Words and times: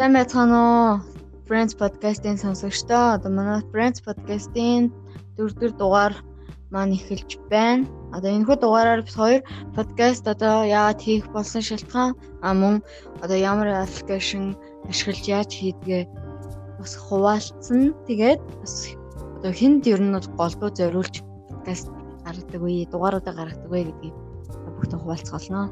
Сайн 0.00 0.16
байцгаана 0.16 0.58
уу? 0.64 0.92
Friends 1.44 1.76
podcast-ийн 1.76 2.40
сонсогчдоо 2.40 3.20
одоо 3.20 3.28
манай 3.36 3.60
Friends 3.68 4.00
podcast-ийн 4.00 4.88
дөрөвдүгээр 5.36 5.74
дугаар 5.76 6.14
маань 6.72 6.96
эхэлж 6.96 7.36
байна. 7.52 7.84
Одоо 8.16 8.32
энэхүү 8.32 8.56
дугаараар 8.64 9.04
бид 9.04 9.12
хоёр 9.20 9.42
подкаст 9.76 10.24
одоо 10.24 10.64
яагаад 10.64 11.04
хийх 11.04 11.28
болсон 11.36 11.60
шалтгаан 11.60 12.16
а 12.40 12.48
мөн 12.56 12.80
одоо 13.20 13.36
ямар 13.36 13.68
аппликейшн 13.84 14.56
ашиглаж 14.88 15.24
яаж 15.36 15.50
хийдгээ 15.52 16.08
бас 16.80 16.92
хуваалцсан. 16.96 17.92
Тэгээд 18.08 18.40
бас 18.40 18.96
одоо 19.36 19.52
хүнд 19.52 19.84
ер 19.84 20.00
нь 20.00 20.16
голдуу 20.16 20.72
зориулж 20.80 21.20
подкаст 21.52 21.92
гаргадаг 22.24 22.62
үе, 22.64 22.88
дугааруудаа 22.88 23.34
гаргадаг 23.36 23.68
үе 23.68 23.84
гэдгийг 23.84 24.16
бүгд 24.80 24.96
хуваалцгаална. 24.96 25.68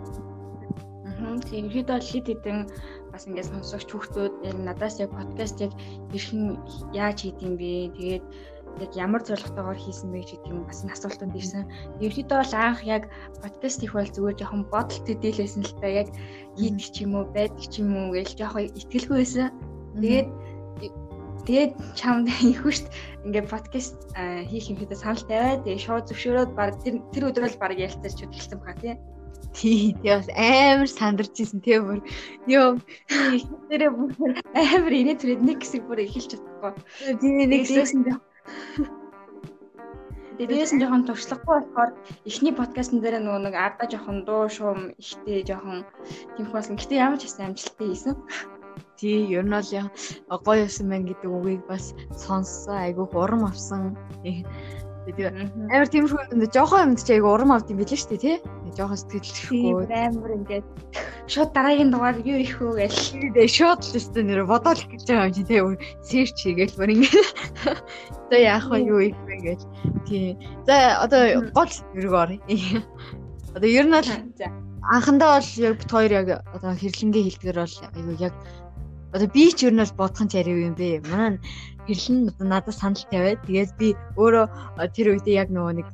Тийм 1.18 1.66
бол 1.68 2.00
хит 2.00 2.26
хитэн 2.30 2.70
бас 3.10 3.26
ингээд 3.26 3.50
сонсогч 3.50 3.90
хүүхдүүд 3.90 4.34
яг 4.46 4.56
надаас 4.62 5.02
яг 5.02 5.10
подкаст 5.10 5.58
яг 5.58 5.72
хэрхэн 6.14 6.54
яаж 6.94 7.18
хийдэм 7.26 7.58
бэ? 7.58 7.90
Тэгээд 7.98 8.24
яг 8.78 8.90
ямар 8.94 9.22
зорилготойгоор 9.26 9.78
хийсэн 9.78 10.14
бэ 10.14 10.22
гэдэг 10.22 10.46
юм 10.46 10.62
бас 10.62 10.86
асуултанд 10.86 11.34
ирсэн. 11.34 11.66
Ерөнхийдөө 11.98 12.38
бол 12.38 12.54
анх 12.54 12.82
яг 12.86 13.10
подкаст 13.42 13.82
их 13.82 13.92
бол 13.98 14.06
зүгээр 14.06 14.38
жоохон 14.38 14.62
бодолт 14.70 15.02
төдийлсэн 15.10 15.66
л 15.66 15.74
та 15.82 15.88
яг 15.90 16.08
хийдэг 16.54 16.86
ч 16.94 16.96
юм 17.02 17.18
уу, 17.18 17.26
байдаг 17.34 17.66
ч 17.66 17.74
юм 17.82 17.90
уу 17.98 18.14
гэж 18.14 18.38
жоохон 18.38 18.70
итгэлгүй 18.78 19.16
байсан. 19.18 19.50
Тэгээд 19.98 20.28
тэгээд 21.50 21.72
чамд 21.98 22.30
ихвшт 22.30 22.86
ингээд 23.26 23.50
подкаст 23.50 23.98
хийх 24.46 24.70
юм 24.70 24.78
хэвээр 24.78 25.02
санал 25.02 25.24
тавиад 25.26 25.66
тэгээд 25.66 25.82
шууд 25.82 26.06
зөвшөөрөөд 26.06 26.50
баг 26.54 26.78
тэр 26.84 27.24
өдөр 27.26 27.50
л 27.50 27.58
баг 27.58 27.74
ярилцаж 27.74 28.14
хөдөлсөн 28.14 28.62
баха 28.62 28.78
тий. 28.78 28.94
Тий, 29.58 29.90
тий 29.98 30.14
бас 30.14 30.28
амар 30.38 30.86
сандарч 30.86 31.34
ирсэн 31.42 31.60
тий 31.66 31.82
бүр. 31.82 31.98
Йоо, 32.46 32.78
тэрээ 33.68 33.90
бүр 33.90 34.32
амар 34.54 34.94
инээ 34.94 35.18
түрээд 35.18 35.42
нэг 35.42 35.58
хэсэг 35.66 35.82
бүр 35.82 36.06
эхэлж 36.06 36.38
чадахгүй. 36.38 36.72
Тий, 37.18 37.46
нэг 37.50 37.66
хэсэг. 37.66 38.22
Дээрээс 40.38 40.70
нь 40.70 40.78
жоохон 40.78 41.02
туршлагагүй 41.02 41.66
болохоор 41.66 41.90
эхний 42.22 42.54
подкастн 42.54 43.02
дээр 43.02 43.18
нөгөө 43.18 43.42
нэг 43.50 43.54
ардаа 43.58 43.90
жоохон 43.90 44.22
дуу 44.22 44.46
шуум 44.46 44.94
ихтэй 44.94 45.42
жоохон 45.42 45.82
тиймх 46.38 46.54
болсон. 46.54 46.78
Гэтэ 46.78 46.94
ямар 46.94 47.18
ч 47.18 47.26
гэсэн 47.26 47.50
амжилттай 47.50 47.86
хийсэн. 47.90 48.14
Тий, 48.94 49.26
ер 49.34 49.42
нь 49.42 49.50
бол 49.50 50.38
гоё 50.46 50.62
юмсан 50.62 50.86
байна 50.86 51.10
гэдэг 51.10 51.26
үгийг 51.26 51.66
бас 51.66 51.90
сонссон. 52.14 52.78
Айгүйх 52.78 53.18
урам 53.18 53.50
авсан. 53.50 53.98
Тэгээд 55.08 55.72
амар 55.72 55.88
тиймэрхүү 55.88 56.20
юмд 56.36 56.52
жоохон 56.52 56.92
юмд 56.92 57.00
чи 57.00 57.16
айгу 57.16 57.32
урам 57.32 57.56
авд 57.56 57.72
юм 57.72 57.80
билээ 57.80 57.96
шүү 57.96 58.12
дээ 58.12 58.20
тий. 58.20 58.36
Жоохон 58.76 59.00
сэтгэлдэхгүй. 59.00 59.88
Амар 59.88 60.32
ингээд 60.36 60.66
шууд 61.32 61.50
дараагийн 61.56 61.88
дугаар 61.88 62.20
юу 62.28 62.36
их 62.36 62.60
вэ 62.60 62.84
гэж. 62.84 63.16
Тэгээд 63.16 63.56
шууд 63.56 63.80
л 63.88 63.96
өстө 63.96 64.20
нэр 64.20 64.44
бодоол 64.44 64.76
гэж 64.84 65.02
байгаа 65.08 65.32
юм 65.32 65.32
чи 65.32 65.44
тий. 65.48 65.60
Сэрч 66.04 66.36
хийгээл 66.44 66.76
бүр 66.76 66.92
ингээд. 66.92 67.28
За 68.28 68.36
яах 68.36 68.68
вэ 68.68 68.78
юу 68.84 69.00
их 69.00 69.16
вэ 69.24 69.36
гэж. 69.48 69.60
Тий. 70.04 70.36
За 70.68 71.00
одоо 71.00 71.40
гол 71.56 71.72
зэрэг 71.72 72.12
оръё. 72.12 72.40
Одоо 73.56 73.68
ер 73.72 73.86
нь 73.88 73.96
бол 73.96 74.10
анхандаа 74.92 75.40
бол 75.40 75.50
яг 75.56 75.74
бит 75.80 75.88
хоёр 75.88 76.12
яг 76.12 76.28
одоо 76.52 76.76
хэрлэнгээ 76.76 77.24
хэлдгэр 77.32 77.58
бол 77.64 77.76
айгу 77.96 78.12
яг 78.20 78.34
одоо 79.16 79.28
би 79.32 79.48
ч 79.56 79.64
ер 79.64 79.72
нь 79.72 79.80
бол 79.80 79.96
бодхон 80.04 80.28
чариу 80.28 80.68
юм 80.68 80.76
бэ. 80.76 81.00
Манай 81.08 81.40
хэрлэн 81.88 82.30
одоо 82.30 82.46
надад 82.46 82.76
санал 82.76 83.04
тавиад 83.10 83.40
тэгээд 83.48 83.70
би 83.80 83.88
өөрөө 84.20 84.46
тэр 84.94 85.16
үедээ 85.16 85.40
яг 85.42 85.48
нөгөө 85.48 85.74
нэг 85.80 85.88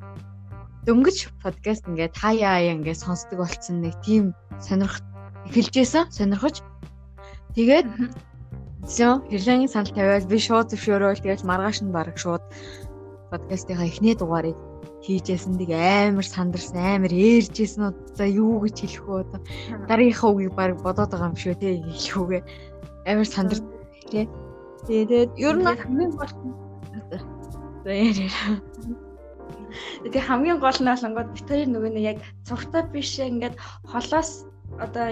дөнгөж 0.85 1.19
подкаст 1.41 1.89
ингээд 1.89 2.15
хаяа 2.19 2.61
ингээд 2.77 3.01
сонсдог 3.01 3.41
болсон 3.41 3.81
нэг 3.81 3.95
тийм 4.05 4.35
сонирх 4.61 5.01
эхэлжсэн 5.49 6.13
сонирхож. 6.13 6.61
Тэгээд 7.57 7.87
зөө 8.85 9.13
хэрлэнгийн 9.33 9.73
санал 9.73 9.97
тавиад 9.97 10.29
би 10.29 10.37
шууд 10.37 10.69
зөвшөөрөөл 10.75 11.23
тэгээд 11.25 11.49
маргааш 11.49 11.79
нь 11.81 11.95
баг 11.95 12.13
шууд 12.21 12.45
подкастынхаа 13.33 13.89
эхний 13.89 14.13
дугаарыг 14.19 14.57
хийжсэн 15.05 15.57
тийг 15.57 15.73
амар 15.73 16.27
сандарсан 16.29 16.77
амар 16.77 17.13
ээржсэн 17.13 17.81
уу? 17.85 17.97
За 18.17 18.25
юу 18.29 18.61
гэж 18.65 18.77
хэлэх 18.85 19.05
вэ? 19.09 19.21
Одоо 19.25 19.41
дараагийнхаа 19.89 20.31
үгийг 20.33 20.53
баг 20.57 20.71
бодоод 20.85 21.13
байгаа 21.13 21.33
юм 21.33 21.37
шүү 21.37 21.55
те 21.61 21.81
хэлэх 21.81 22.17
үгээ 22.21 22.43
амар 23.09 23.29
сандар 23.29 23.61
тий 24.13 24.29
Тэгээд 24.89 25.31
ер 25.41 25.57
нь 25.57 25.65
хамгийн 25.65 26.13
гол 26.13 26.33
За 27.85 27.93
яриа. 27.93 28.61
Тэгээ 30.05 30.25
хамгийн 30.29 30.59
гол 30.61 30.79
нь 30.81 30.89
бол 30.89 31.07
ингээд 31.09 31.33
бит 31.37 31.49
хоёр 31.49 31.69
нөгөө 31.69 31.91
нэг 31.93 32.05
яг 32.13 32.19
цогтой 32.49 32.83
биш 32.93 33.17
ингээд 33.21 33.57
холоос 33.89 34.49
одоо 34.81 35.09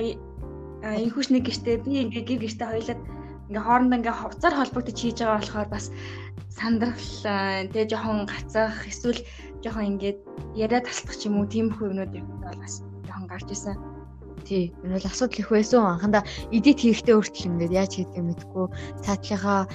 инхүүш 0.83 1.29
нэг 1.33 1.49
гişтэй 1.49 1.77
би 1.85 2.05
ингээд 2.05 2.29
гэр 2.29 2.41
гişтэй 2.45 2.69
хоёлаад 2.69 3.01
ингээ 3.49 3.65
хоорондоо 3.65 3.99
ингээ 4.01 4.17
хувцаар 4.21 4.55
холбогдож 4.57 4.97
хийж 4.97 5.19
байгаа 5.21 5.41
болохоор 5.41 5.69
бас 5.69 5.87
сандрал 6.57 7.05
тэгээ 7.73 7.91
жоохон 7.93 8.25
гацах 8.29 8.77
эсвэл 8.89 9.21
жоохон 9.63 9.89
ингээд 9.97 10.19
яриа 10.57 10.81
тасдах 10.81 11.17
ч 11.17 11.29
юм 11.29 11.41
уу 11.41 11.47
тийм 11.49 11.69
хүмүүд 11.77 12.13
бол 12.45 12.57
бас 12.61 12.81
жоохон 13.07 13.27
гарч 13.29 13.49
исэн. 13.53 13.77
Тий. 14.45 14.75
Энэ 14.83 14.99
бол 14.99 15.07
асуудал 15.07 15.39
их 15.39 15.51
байсан. 15.51 15.87
Анхандаа 15.87 16.25
эдит 16.51 16.81
хийхдээ 16.81 17.15
өөртөл 17.17 17.49
ингээд 17.51 17.73
яаж 17.73 17.93
хийдгийг 17.95 18.27
мэдэхгүй 18.27 18.67
цаатлынхаа 19.05 19.69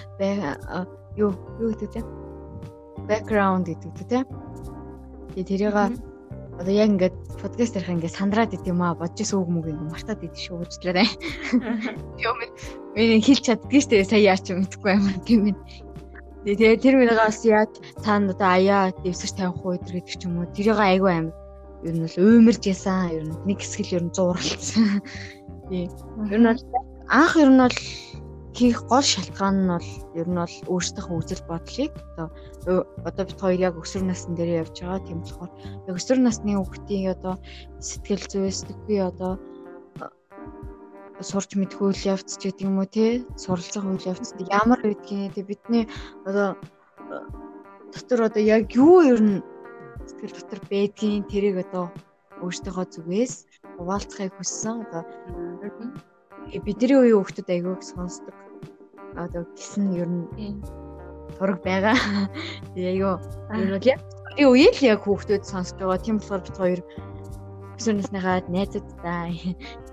юу 1.16 1.31
юу 1.62 1.72
гэдэг 1.73 2.03
вэ? 2.03 2.03
Background 3.07 3.66
гэдэг 3.72 3.91
үү 3.94 4.07
те. 4.12 4.19
Тэгээ 5.34 5.47
тэрийг 5.47 5.75
одоо 6.57 6.73
яг 6.73 6.90
ингээд 6.90 7.16
подкаст 7.41 7.78
ярих 7.78 7.90
ингээд 7.94 8.17
сандраад 8.17 8.53
идэв 8.53 8.73
юм 8.73 8.81
аа 8.81 8.97
бодож 8.97 9.22
исэн 9.22 9.40
үг 9.40 9.50
мүг 9.50 9.66
ингээд 9.69 9.94
мартаад 9.94 10.25
идэв 10.25 10.41
шүү 10.41 10.57
уучлаарай. 10.57 11.07
Юу 12.25 12.34
минь 12.38 12.53
миний 12.97 13.22
хэлж 13.22 13.44
чаддгүй 13.46 13.81
шүү 13.81 14.09
сая 14.09 14.22
яач 14.25 14.50
юм 14.50 14.66
мэдэхгүй 14.66 14.91
юм 14.97 15.06
тийм 15.22 15.41
ээ. 15.53 15.56
Тэгээ 16.47 16.81
тэр 16.81 16.96
минийгаас 16.97 17.46
яаж 17.46 17.72
цаана 18.01 18.34
одоо 18.34 18.50
аяа 18.57 18.90
дэвсгэж 19.06 19.34
тавих 19.38 19.62
уу 19.62 19.78
гэдэг 19.78 20.06
ч 20.09 20.25
юм 20.25 20.41
уу 20.41 20.50
тэрийг 20.50 20.81
айгүй 20.81 21.13
амар 21.13 21.47
ер 21.86 21.94
нь 21.94 22.04
бол 22.06 22.18
уймарж 22.18 22.64
ясан 22.66 23.12
ер 23.14 23.24
нь 23.28 23.38
нэг 23.46 23.60
хэсэг 23.62 23.86
л 23.86 23.96
ер 23.98 24.04
нь 24.08 24.16
зууралцсан. 24.16 25.02
Тий. 25.70 25.86
Ер 26.34 26.40
нь 26.42 26.50
бол 26.50 26.62
анх 27.10 27.34
ер 27.38 27.50
нь 27.54 27.62
бол 27.62 27.78
хийх 28.58 28.80
гол 28.90 29.06
шалтгаан 29.06 29.58
нь 29.66 29.72
бол 29.74 29.90
ер 30.18 30.28
нь 30.28 30.40
бол 30.42 30.56
өөрсдийнхөө 30.74 31.18
үзэл 31.22 31.44
бодлыг 31.50 31.94
одоо 32.18 32.28
одоо 33.06 33.24
бид 33.30 33.40
хоёр 33.42 33.60
яг 33.70 33.76
өсвөр 33.78 34.04
насны 34.10 34.34
дээр 34.34 34.66
явж 34.66 34.76
байгаа. 34.82 35.06
Тийм 35.06 35.20
болохоор 35.22 35.52
яг 35.86 35.96
өсвөр 36.00 36.20
насны 36.26 36.52
хүүхдийн 36.58 37.14
одоо 37.14 37.36
сэтгэл 37.78 38.26
зүйс 38.32 38.66
төгөө 38.66 39.02
одоо 39.14 39.34
сурч 41.22 41.58
мэдэх 41.58 41.82
үйл 41.82 42.02
явц 42.14 42.38
ч 42.38 42.50
гэдэг 42.50 42.66
юм 42.70 42.78
уу 42.78 42.86
тий 42.86 43.26
суралцах 43.42 43.86
үйл 43.86 44.06
явц 44.06 44.38
ямар 44.54 44.80
байдгийг 44.82 45.34
тий 45.34 45.46
бидний 45.46 45.86
одоо 46.30 46.58
дотор 47.94 48.30
одоо 48.30 48.42
яг 48.42 48.70
юу 48.78 49.02
ер 49.02 49.22
нь 49.22 49.42
сэтгэл 50.07 50.35
дотор 50.35 50.62
байдгийн 50.72 51.23
тэрийг 51.28 51.57
одоо 51.68 51.91
өөртөөхөө 52.41 52.85
зүгээс 52.95 53.34
хуваалцахыг 53.78 54.34
хүссэн. 54.38 54.88
Одоо 54.88 55.03
бидний 56.63 56.97
үеийн 56.97 57.18
хүүхдүүд 57.19 57.50
айгүйг 57.51 57.81
сонсдог. 57.84 58.35
Одоо 59.17 59.44
гисэн 59.57 59.91
ер 60.00 60.07
нь 60.07 60.25
тураг 61.38 61.59
байгаа. 61.66 61.97
Тэгээ 62.73 62.91
айгүй 62.94 63.13
ер 63.51 63.67
нь 63.67 63.90
яг 63.91 64.01
би 64.38 64.44
үеийн 64.46 64.73
л 64.78 64.88
яг 64.94 65.01
хүүхдүүд 65.03 65.44
сонсож 65.44 65.78
байгаа. 65.81 66.00
Тийм 66.00 66.17
болохоор 66.22 66.44
бид 66.46 66.57
хоёр 66.57 66.81
өсвөрнийхээ 67.78 68.50
найзуудтай 68.53 69.29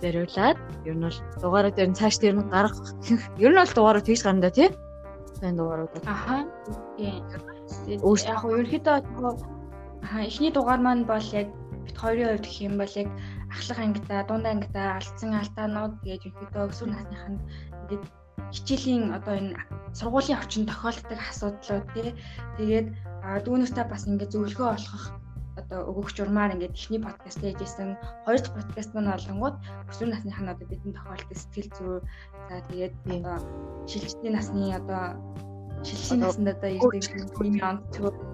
зориулаад 0.01 0.59
ер 0.89 0.95
нь 0.97 1.05
бол 1.05 1.19
дугаараа 1.43 1.73
дээр 1.73 1.91
нь 1.91 1.99
цааш 1.99 2.17
дээр 2.21 2.37
нь 2.39 2.53
гарах 2.53 2.77
ер 3.41 3.53
нь 3.53 3.61
бол 3.61 3.77
дугаараа 3.77 4.05
тэгж 4.05 4.23
гарна 4.25 4.45
да 4.45 4.51
тий. 4.53 4.69
Сайн 5.41 5.57
дугаарууд. 5.57 5.93
Аха. 6.07 6.45
Тийм. 6.97 7.25
Өөрөөр 8.05 8.69
яг 8.69 9.05
ерөөхдөө 9.09 9.54
эхний 10.13 10.53
дугаар 10.53 10.81
маань 10.81 11.05
бол 11.05 11.27
яг 11.33 11.49
бит 11.87 11.97
хоёрын 11.99 12.29
хувьд 12.37 12.47
гэх 12.47 12.61
юм 12.69 12.75
бол 12.79 12.93
яг 13.03 13.09
ахлах 13.53 13.79
ангита, 13.79 14.25
дунд 14.29 14.47
ангита 14.47 14.83
алдсан 14.97 15.33
алдаанууд 15.41 15.95
гэж 16.05 16.21
ерөөдөө 16.29 16.65
өсвөр 16.69 16.91
насныханд 16.93 17.41
ингээд 17.83 18.05
хичээлийн 18.55 19.05
одоо 19.19 19.35
энэ 19.41 19.57
сургуулийн 19.99 20.39
орчин 20.39 20.65
тохиолддог 20.67 21.21
асуудлууд 21.21 21.87
тий. 21.95 22.11
Тэгээд 22.59 22.89
дүүнүүстэй 23.47 23.87
бас 23.89 24.07
ингээд 24.09 24.33
зөвлөгөө 24.35 24.69
олгох 24.77 25.05
одоо 25.61 25.81
өгөх 25.91 26.11
журмаар 26.17 26.55
ингээд 26.55 26.75
эхний 26.75 27.01
подкаст 27.03 27.41
хийжсэн. 27.41 27.97
Хоёр 28.27 28.41
дахь 28.43 28.57
подкаст 28.59 28.91
маань 28.93 29.13
болонгууд 29.15 29.57
өсвөр 29.91 30.09
насныхаа 30.11 30.53
одоо 30.55 30.67
бидний 30.69 30.95
тохиолддог 30.95 31.39
сэтгэл 31.39 31.71
зүй 31.79 31.99
за 32.49 32.55
тэгээд 32.69 32.95
одоо 33.23 33.37
шилжилтийн 33.91 34.35
насны 34.35 34.65
одоо 34.75 35.03
шилжилтийн 35.87 36.21
наснд 36.23 36.49
одоо 36.55 36.71
ирдэг 36.75 37.13
юм 37.39 37.59
онцгой 37.63 38.34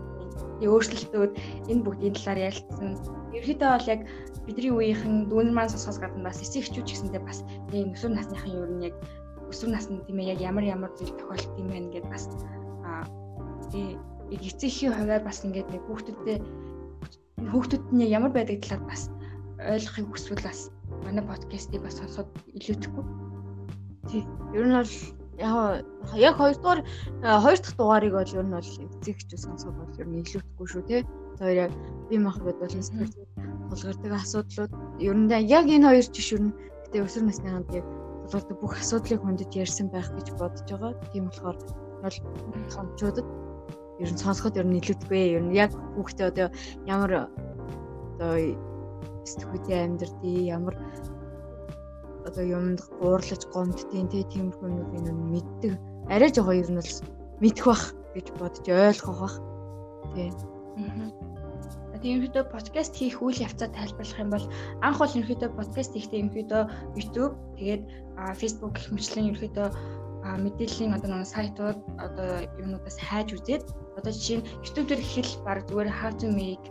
өөрчлөлтүүд 0.68 1.32
энэ 1.70 1.84
бүгдийн 1.84 2.14
талаар 2.16 2.40
ярилцсан. 2.50 2.98
Ерөнхийдөө 3.32 3.70
бол 3.70 3.92
яг 3.94 4.00
бидний 4.44 4.72
үеийнхэн 4.74 5.30
дүүнер 5.30 5.54
маань 5.54 5.72
сонсохоос 5.72 6.00
гадна 6.02 6.28
бас 6.28 6.42
эсэх 6.42 6.68
хчүүч 6.68 6.88
гэсэндээ 6.90 7.22
бас 7.24 7.40
ийм 7.72 7.94
өсвөр 7.94 8.12
насныхан 8.16 8.52
юу 8.52 8.66
нэг 8.68 8.94
өсвөр 9.48 9.70
насны 9.72 10.02
тийм 10.04 10.18
ээ 10.20 10.34
яг 10.34 10.40
ямар 10.40 10.64
ямар 10.64 10.90
зүйл 10.98 11.14
тохиолдсон 11.16 11.60
юм 11.60 11.68
байна 11.70 11.88
гэдээ 11.94 12.12
бас 12.12 12.24
аа 12.84 13.04
тий 13.70 13.96
эцэгхийн 14.30 14.94
хувьд 14.94 15.24
бас 15.26 15.38
ингээд 15.46 15.68
нэг 15.70 15.82
хүүхдүүдэд 15.86 16.42
хүүхдүүд 17.50 17.84
нь 17.94 18.10
ямар 18.10 18.32
байдаг 18.34 18.62
талаар 18.62 18.84
бас 18.90 19.02
ойлгохыг 19.58 20.06
хүсвэл 20.08 20.42
бас 20.46 20.60
манай 21.04 21.24
подкастыг 21.24 21.82
бас 21.82 21.98
сонсоод 21.98 22.28
илүүдэхгүй. 22.56 23.04
Тий. 24.08 24.22
Ер 24.54 24.66
нь 24.66 24.76
бол 24.76 24.94
яг 25.40 25.84
яг 26.14 26.36
хоёрдугаар 26.36 26.80
хоёр 27.44 27.58
дахь 27.58 27.76
дугаарыг 27.76 28.12
бол 28.12 28.34
ер 28.38 28.44
нь 28.44 28.54
бол 28.54 28.70
эцэгч 28.84 29.28
сонсох 29.36 29.72
бол 29.74 30.00
ер 30.00 30.08
нь 30.08 30.20
илүүтэхгүй 30.20 30.66
шүү 30.68 30.82
те. 30.88 31.04
Тэр 31.38 31.50
яг 31.64 31.72
бие 32.08 32.20
махбод 32.20 32.56
болон 32.60 32.82
сэтгэл 32.84 33.14
тулгардаг 33.70 34.12
асуудлууд 34.12 34.72
ер 35.00 35.16
нь 35.16 35.32
яг 35.48 35.66
энэ 35.66 35.88
хоёр 35.88 36.06
жиш 36.12 36.28
ер 36.36 36.42
нь 36.44 36.56
гэтээ 36.84 37.04
өсвөр 37.06 37.24
насны 37.24 37.48
ханд 37.48 37.70
яг 37.72 37.86
тулгардаг 38.28 38.56
бүх 38.60 38.74
асуудлыг 38.76 39.20
хөндөж 39.24 39.50
ярьсан 39.56 39.88
байх 39.88 40.08
гэж 40.12 40.26
бодож 40.36 40.68
байгаа. 40.68 40.92
Тийм 41.12 41.24
болохоор 41.26 41.56
бол 42.02 42.16
сонсчуудад 42.68 43.26
ер 44.02 44.10
нь 44.12 44.20
сонсоход 44.20 44.60
ер 44.60 44.66
нь 44.68 44.78
илүүдэхгүй. 44.80 45.22
Ер 45.36 45.42
нь 45.48 45.56
яг 45.56 45.72
хүүхдээ 45.96 46.28
одоо 46.28 46.48
ямар 46.84 47.10
одоо 48.20 48.32
сэтгүүтэй 49.24 49.78
амьдрдгийг 49.84 50.52
ямар 50.52 50.74
одоо 52.30 52.44
юмд 52.46 52.80
гуурлаж 53.02 53.42
гомдтiin 53.50 54.06
те 54.06 54.22
тиймэрхүү 54.30 54.66
юмнуудыг 54.70 55.02
нь 55.02 55.30
мэддэг. 55.34 55.72
Арай 56.14 56.30
жоо 56.30 56.54
ер 56.54 56.70
нь 56.70 56.78
бол 56.78 56.94
мэдэх 57.42 57.66
бах 57.66 57.84
гэж 58.14 58.26
бодож 58.38 58.66
ойлгох 58.70 59.18
бах. 59.18 59.36
Тий. 60.14 60.30
Ерөнхийдөө 62.00 62.44
подкаст 62.48 62.96
хийх 62.96 63.20
үйл 63.20 63.44
явцаа 63.44 63.68
тайлбарлах 63.76 64.22
юм 64.24 64.30
бол 64.32 64.46
анх 64.80 64.98
бол 65.02 65.12
ерөнхийдөө 65.12 65.50
подкаст 65.58 65.92
хийхдээ 65.92 66.20
ерөнхийдөө 66.24 66.62
YouTube 66.96 67.34
тэгээд 67.60 67.82
Facebook 68.40 68.72
гэх 68.78 68.88
мэтлэн 68.88 69.28
ерөнхийдөө 69.28 69.68
мэдээллийн 70.24 70.96
одоо 70.96 71.08
нэг 71.10 71.28
сайтууд 71.28 71.78
одоо 71.96 72.30
юмнуудаас 72.60 72.98
хайж 73.00 73.28
үзээд 73.36 73.64
одоо 73.98 74.12
жишээ 74.12 74.38
нь 74.40 74.46
YouTube 74.64 74.88
дээр 74.88 75.02
ихэл 75.02 75.44
баг 75.46 75.58
зүгээр 75.68 75.88
how 75.88 76.12
to 76.20 76.28
make 76.28 76.66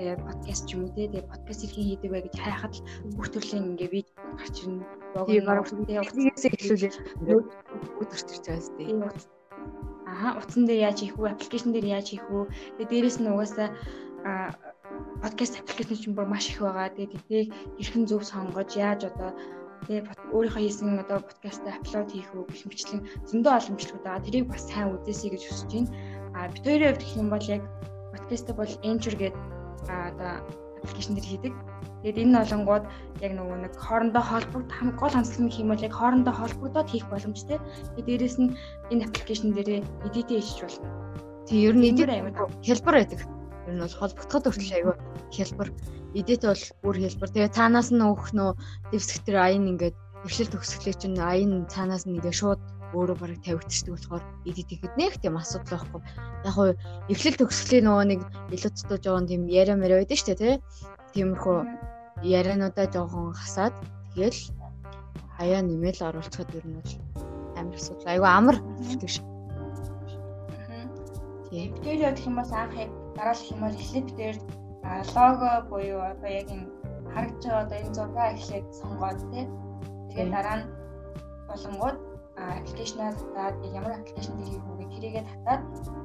подкаст 0.00 0.64
ч 0.68 0.76
юм 0.76 0.88
уу 0.88 0.92
те 0.96 1.08
тэгээ 1.08 1.28
подкаст 1.28 1.60
хийх 1.64 1.76
хийдэг 1.76 2.10
бай 2.12 2.22
гэж 2.24 2.34
хайхад 2.40 2.72
л 2.76 2.84
бүх 3.16 3.28
төрлийн 3.32 3.76
ингээ 3.76 3.90
видео 3.92 4.16
гарч 4.40 4.56
ирнэ. 4.64 4.84
Тийм 5.28 5.44
баг 5.44 5.58
үгнээсээ 5.68 6.50
эхлүүлээ. 6.56 6.92
Өдөрч 8.00 8.28
ирж 8.32 8.44
байгаа 8.48 8.64
сте. 8.64 8.82
Аа 10.08 10.40
утсан 10.40 10.64
дээр 10.64 10.88
яаж 10.88 10.98
хийх 11.04 11.16
вэ? 11.20 11.36
Аппликейшн 11.36 11.72
дээр 11.72 11.88
яаж 12.00 12.06
хийх 12.16 12.24
вэ? 12.32 12.48
Тэгээ 12.80 12.90
дээрэс 12.90 13.18
нь 13.20 13.28
угаасаа 13.28 13.68
подкаст 15.20 15.60
аппликейшн 15.60 16.00
чинь 16.00 16.16
бүр 16.16 16.28
маш 16.28 16.48
их 16.48 16.64
байгаа. 16.64 16.88
Тэгээ 16.96 17.12
тэднийг 17.12 17.48
хэрхэн 17.76 18.04
зөв 18.08 18.22
сонгож 18.24 18.70
яаж 18.76 19.04
одоо 19.10 19.36
тэгээ 19.84 20.08
өөрийнхөө 20.34 20.62
хийсэн 20.62 21.02
одоо 21.02 21.18
подкастаа 21.26 21.74
апплод 21.76 22.08
хийх 22.12 22.30
үү 22.34 22.44
гэх 22.48 22.62
мэтлэн 22.66 23.00
зөндөө 23.28 23.52
бичлэгүүд 23.74 24.04
байгаа. 24.04 24.26
Тэрийг 24.26 24.46
бас 24.48 24.62
сайн 24.66 24.94
үзээсэй 24.94 25.30
гэж 25.34 25.42
хүсэж 25.46 25.70
байна. 25.74 25.90
А 26.34 26.48
бид 26.52 26.64
хоёрын 26.64 26.88
хувьд 26.90 27.02
гэх 27.02 27.18
юм 27.18 27.28
бол 27.30 27.46
яг 27.50 27.62
подкаст 28.12 28.48
бол 28.54 28.72
Anchor 28.86 29.14
гэдэг 29.18 29.34
одоо 29.88 30.32
аппликейшн 30.82 31.14
дээр 31.14 31.28
хийдэг. 31.28 31.54
Тэгээд 32.02 32.20
энэ 32.24 32.38
болонгууд 32.40 32.84
яг 33.20 33.32
нөгөө 33.36 33.58
нэг 33.60 33.74
хоорондоо 33.76 34.24
холбогд 34.24 34.70
гол 34.96 35.14
онцлог 35.18 35.42
нь 35.44 35.52
хиймэл 35.52 35.84
яг 35.84 35.94
хоорондоо 35.96 36.34
холбогдоод 36.34 36.88
хийх 36.88 37.06
боломжтой. 37.12 37.58
Тэгээд 37.96 38.08
дээрэс 38.08 38.36
нь 38.40 38.56
энэ 38.92 39.04
аппликейшн 39.04 39.52
дээрээ 39.52 39.80
эдитээ 40.08 40.40
хийж 40.40 40.58
болно. 40.64 40.88
Тэг 41.44 41.58
ер 41.68 41.76
нь 41.76 41.88
эдит 41.90 42.08
хэлбэр 42.64 42.96
байдаг. 42.96 43.20
Ер 43.68 43.74
нь 43.76 43.82
бол 43.84 43.98
холбогдоход 44.00 44.44
хүртэл 44.48 44.76
айгүй 44.78 44.94
хэлбэр. 45.36 45.68
Эдит 46.16 46.42
бол 46.48 46.64
бүр 46.82 46.96
хэлбэр. 47.04 47.30
Тэгээ 47.30 47.56
цаанаас 47.56 47.88
нь 47.92 48.00
өөх 48.00 48.32
нөө 48.32 48.50
дэвсгтэр 48.90 49.36
аян 49.36 49.68
ингээд 49.76 49.96
эвшил 50.24 50.48
төгсгөлээ 50.52 50.96
чинь 51.00 51.18
аян 51.18 51.66
цаанаас 51.72 52.04
нь 52.04 52.16
ингээд 52.16 52.40
шууд 52.40 52.60
өөрөө 52.94 53.16
бараг 53.22 53.40
тавигдчихдаг 53.46 53.94
болохоор 53.94 54.24
эдит 54.44 54.68
ихэд 54.74 54.94
нэг 54.98 55.12
тийм 55.22 55.38
асуудал 55.38 55.70
байхгүй. 55.78 56.02
Яг 56.44 56.54
хуу 56.54 56.68
эхлэл 57.12 57.38
төгсгөлийн 57.38 57.86
нөгөө 57.86 58.06
нэг 58.10 58.20
илүүцтэй 58.54 58.98
жоохон 58.98 59.26
тийм 59.30 59.42
яриа 59.46 59.76
мэрэ 59.78 60.02
байдаг 60.02 60.18
шүү 60.18 60.28
дээ 60.34 60.40
тий. 60.42 60.54
Тиймэрхүү 61.14 61.58
яриануудаа 62.26 62.86
жоохон 62.90 63.32
хасаад 63.38 63.74
тэгэл 64.14 64.40
хаяа 65.38 65.62
нэмэл 65.62 66.00
оруулчихад 66.08 66.50
ер 66.58 66.66
нь 66.66 66.76
бол 66.78 66.92
амар 67.56 67.76
асуудал. 67.78 68.10
Айгу 68.10 68.26
амар 68.26 68.56
гэдэг 68.90 69.10
шиг. 69.10 69.24
Тэр 71.50 71.98
яг 71.98 72.14
гэх 72.18 72.26
юм 72.26 72.36
бол 72.38 72.52
анх 72.52 72.74
дараалах 73.16 73.50
юм 73.54 73.60
бол 73.62 73.78
эхлээд 73.78 74.08
дээр 74.18 74.36
лого 75.14 75.50
буюу 75.70 76.00
одоо 76.12 76.30
яг 76.30 76.48
энэ 76.50 76.66
харагдж 77.14 77.42
байгаа 77.46 77.62
одоо 77.64 77.78
энэ 77.78 77.94
зураг 77.94 78.34
эхлээд 78.34 78.66
сонгоод 78.80 79.20
тий. 79.32 79.46
Тэгээд 80.10 80.30
дараа 80.34 80.56
нь 80.58 80.66
болонгууд 81.48 81.98
аппликейшнаа 82.36 83.10
татаад 83.18 83.56
ямар 83.78 83.92
аппликейшн 83.94 84.34
дээр 84.36 84.50
хийх 84.50 84.66
үгээ 84.70 84.88
тэрийгээ 84.94 85.24
татаад 85.30 85.62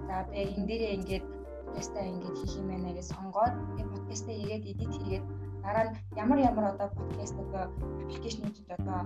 за 0.08 0.16
яг 0.42 0.50
энэ 0.58 0.68
дээрээ 0.70 0.96
ингээд 0.98 1.26
подкастаа 1.66 2.04
ингээд 2.14 2.36
хийх 2.40 2.54
юм 2.60 2.68
байна 2.72 2.90
гэж 2.98 3.08
сонгоод 3.14 3.54
тэгээ 3.76 3.94
подкастаа 3.94 4.36
хийгээд 4.36 4.64
эдит 4.72 4.92
хийгээд 4.96 5.26
дараа 5.64 5.86
нь 5.88 5.94
ямар 6.22 6.40
ямар 6.50 6.66
одоо 6.72 6.88
подкаст 6.98 7.36
одоо 7.44 7.64
аппликейшнүүдэд 8.04 8.70
одоо 8.78 9.00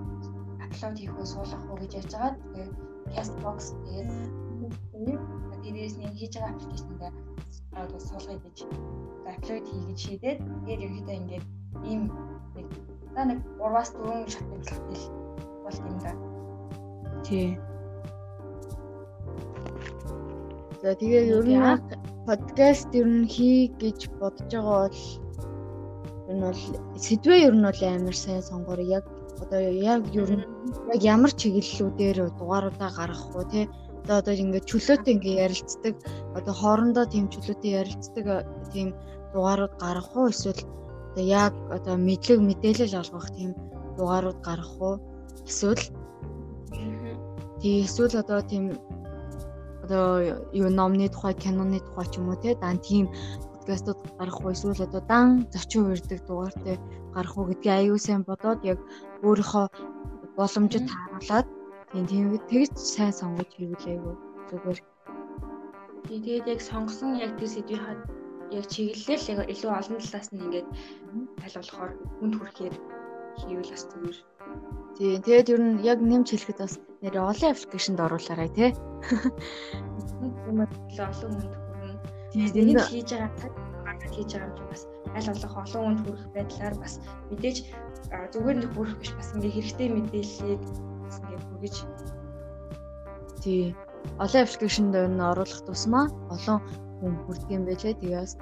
апплод 0.64 0.96
хийх 1.00 1.14
үү 1.18 1.28
суулгах 1.34 1.64
уу 1.70 1.78
гэж 1.82 1.92
ярьж 2.00 2.12
байгаа. 2.14 2.34
Тэгээ 2.54 2.68
Castbox 3.14 3.58
тэгээд 4.94 5.22
тэрээс 5.64 5.96
нь 5.98 6.14
хийж 6.18 6.34
байгаа 6.36 6.52
аппликейшнда 6.54 7.08
одоо 7.82 8.00
суулгая 8.00 8.40
гэж 8.46 8.58
апплод 9.32 9.66
хий 9.70 9.82
гэж 9.90 10.00
шийдээд 10.06 10.40
тэгээд 10.66 10.84
ерөөдөө 10.86 11.16
ингээд 11.22 11.46
ийм 11.90 12.02
нэг 12.56 12.68
за 13.14 13.22
нэг 13.30 13.40
3-аас 13.60 13.90
4 13.98 14.34
шатны 14.34 14.58
хэлбэл 14.68 15.06
бол 15.64 15.78
юм 15.90 15.98
да. 16.04 16.12
Тий. 17.26 17.60
За 20.82 20.96
тэгээ 20.96 21.24
ер 21.36 21.46
нь 21.46 21.84
подкаст 22.28 22.90
ер 22.96 23.08
нь 23.08 23.28
хий 23.28 23.68
гэж 23.82 24.00
бодож 24.20 24.50
байгаа 24.54 24.88
бол 24.88 25.02
ер 26.30 26.36
нь 26.38 26.44
бол 26.46 26.62
сэдвээ 27.06 27.40
ер 27.48 27.56
нь 27.58 27.68
бол 27.68 27.82
амар 27.84 28.16
сайн 28.16 28.42
сонгоор 28.50 28.82
яг 28.98 29.06
одоо 29.44 29.60
яг 29.60 30.04
ер 30.22 30.30
нь 30.38 30.46
яг 30.94 31.02
ямар 31.16 31.32
чиглэлүүдээр 31.40 32.18
дугааруудаа 32.40 32.90
гаргах 32.98 33.36
уу 33.36 33.46
те 33.52 33.62
одоо 34.04 34.16
одоо 34.22 34.34
ингээд 34.34 34.70
чөлөөтэй 34.72 35.14
ингээд 35.16 35.42
ярилцдаг 35.46 35.96
одоо 36.38 36.54
хоорондоо 36.62 37.06
тийм 37.14 37.26
чөлөөтэй 37.34 37.72
ярилцдаг 37.82 38.26
тийм 38.74 38.88
дугаарууд 39.34 39.74
гаргах 39.84 40.12
уу 40.16 40.32
эсвэл 40.34 40.62
одоо 41.10 41.24
яг 41.24 41.54
одоо 41.78 41.96
мэдлэг 41.98 42.40
мэдээлэл 42.40 43.02
олгох 43.02 43.28
тийм 43.34 43.52
дугаарууд 43.98 44.40
гаргах 44.46 44.76
уу? 44.82 44.96
Эсвэл? 45.50 45.84
Тий 47.60 47.84
эсвэл 47.84 48.22
одоо 48.22 48.40
тийм 48.42 48.78
одоо 49.84 50.22
юу 50.54 50.70
номны 50.70 51.10
тухай, 51.10 51.34
киноны 51.34 51.80
тухай 51.82 52.06
ч 52.12 52.22
юм 52.22 52.30
уу 52.30 52.38
те? 52.38 52.56
Дан 52.56 52.78
тийм 52.78 53.10
подкастууд 53.54 54.00
гарах 54.18 54.40
уу? 54.42 54.54
Эсвэл 54.54 54.86
одоо 54.86 55.02
дан 55.02 55.28
зочин 55.52 55.90
үрдэг 55.92 56.22
дугаартай 56.30 56.78
гарах 57.14 57.38
уу 57.38 57.50
гэдгийг 57.50 57.74
аюу 57.74 57.98
сайн 57.98 58.22
бодоод 58.24 58.62
яг 58.64 58.80
өөрийнхөө 59.26 59.66
боломжид 60.38 60.86
тааруулаад 60.88 61.48
тийм 61.92 62.06
тийм 62.06 62.26
тэгж 62.50 62.74
сайн 62.78 63.14
сонгож 63.20 63.50
хийвлээгүй 63.58 64.16
зүгээр. 64.50 64.80
Тий 66.06 66.20
тэгээд 66.22 66.46
яг 66.54 66.62
сонгосон 66.62 67.18
яг 67.26 67.32
тэр 67.38 67.50
сэдвийн 67.50 67.84
яг 68.58 68.66
чиглэлэл 68.74 69.32
яг 69.34 69.40
илүү 69.54 69.72
олон 69.80 69.98
талаас 70.00 70.30
нь 70.32 70.42
ингээд 70.44 70.68
болохоор 71.40 71.92
хүнд 72.20 72.34
хүрэхээр 72.38 72.76
хийвэл 73.40 73.74
бас 73.74 73.84
зүгээр 73.92 74.18
Тий, 74.98 75.16
тэгээд 75.24 75.52
ер 75.54 75.62
нь 75.64 75.80
яг 75.92 76.00
нэмж 76.04 76.28
хэлэхэд 76.32 76.60
бас 76.60 76.76
нэр 77.02 77.16
олон 77.24 77.52
аппликейшнд 77.52 78.04
оруулаарай 78.04 78.50
тий. 78.52 78.72
Тийм 78.76 80.60
л 80.60 81.00
олон 81.08 81.32
хүнд 81.40 81.56
хүрнэ. 81.56 81.96
Тэгээд 82.32 82.56
энэ 82.60 82.84
хийж 82.84 83.10
байгаа 83.16 83.32
цаг 83.40 83.54
хийж 84.12 84.30
байгаа 84.36 84.60
юм 84.60 84.68
бас 84.68 84.84
аль 85.16 85.30
болох 85.32 85.56
олон 85.64 85.84
хүнд 85.86 86.00
хүрэх 86.04 86.26
байдлаар 86.36 86.76
бас 86.84 86.94
мэдээж 87.30 87.58
зүгээр 88.34 88.58
нэг 88.60 88.72
хүрэх 88.76 88.96
биш 89.00 89.12
бас 89.16 89.30
ингээ 89.36 89.56
хэрэгтэй 89.56 89.88
мэдээллийг 89.94 90.62
бас 91.06 91.18
ингээ 91.24 91.42
хүргэж 91.48 91.76
тий. 93.44 93.64
Олон 94.24 94.42
аппликейшнд 94.44 94.96
нь 94.96 95.24
оруулах 95.32 95.62
тусмаа 95.64 96.06
олон 96.34 96.60
хүн 97.00 97.14
хүрдэг 97.26 97.50
юм 97.56 97.64
байлээ. 97.66 97.96
Тэгээс 98.00 98.34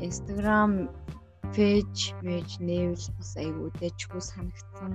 Instagram 0.00 0.72
пэйж 1.54 1.96
пэйж 2.24 2.50
нээвэл 2.60 3.06
бас 3.16 3.30
айгүй 3.36 3.68
дэжгүй 3.80 4.22
санагдсан. 4.24 4.92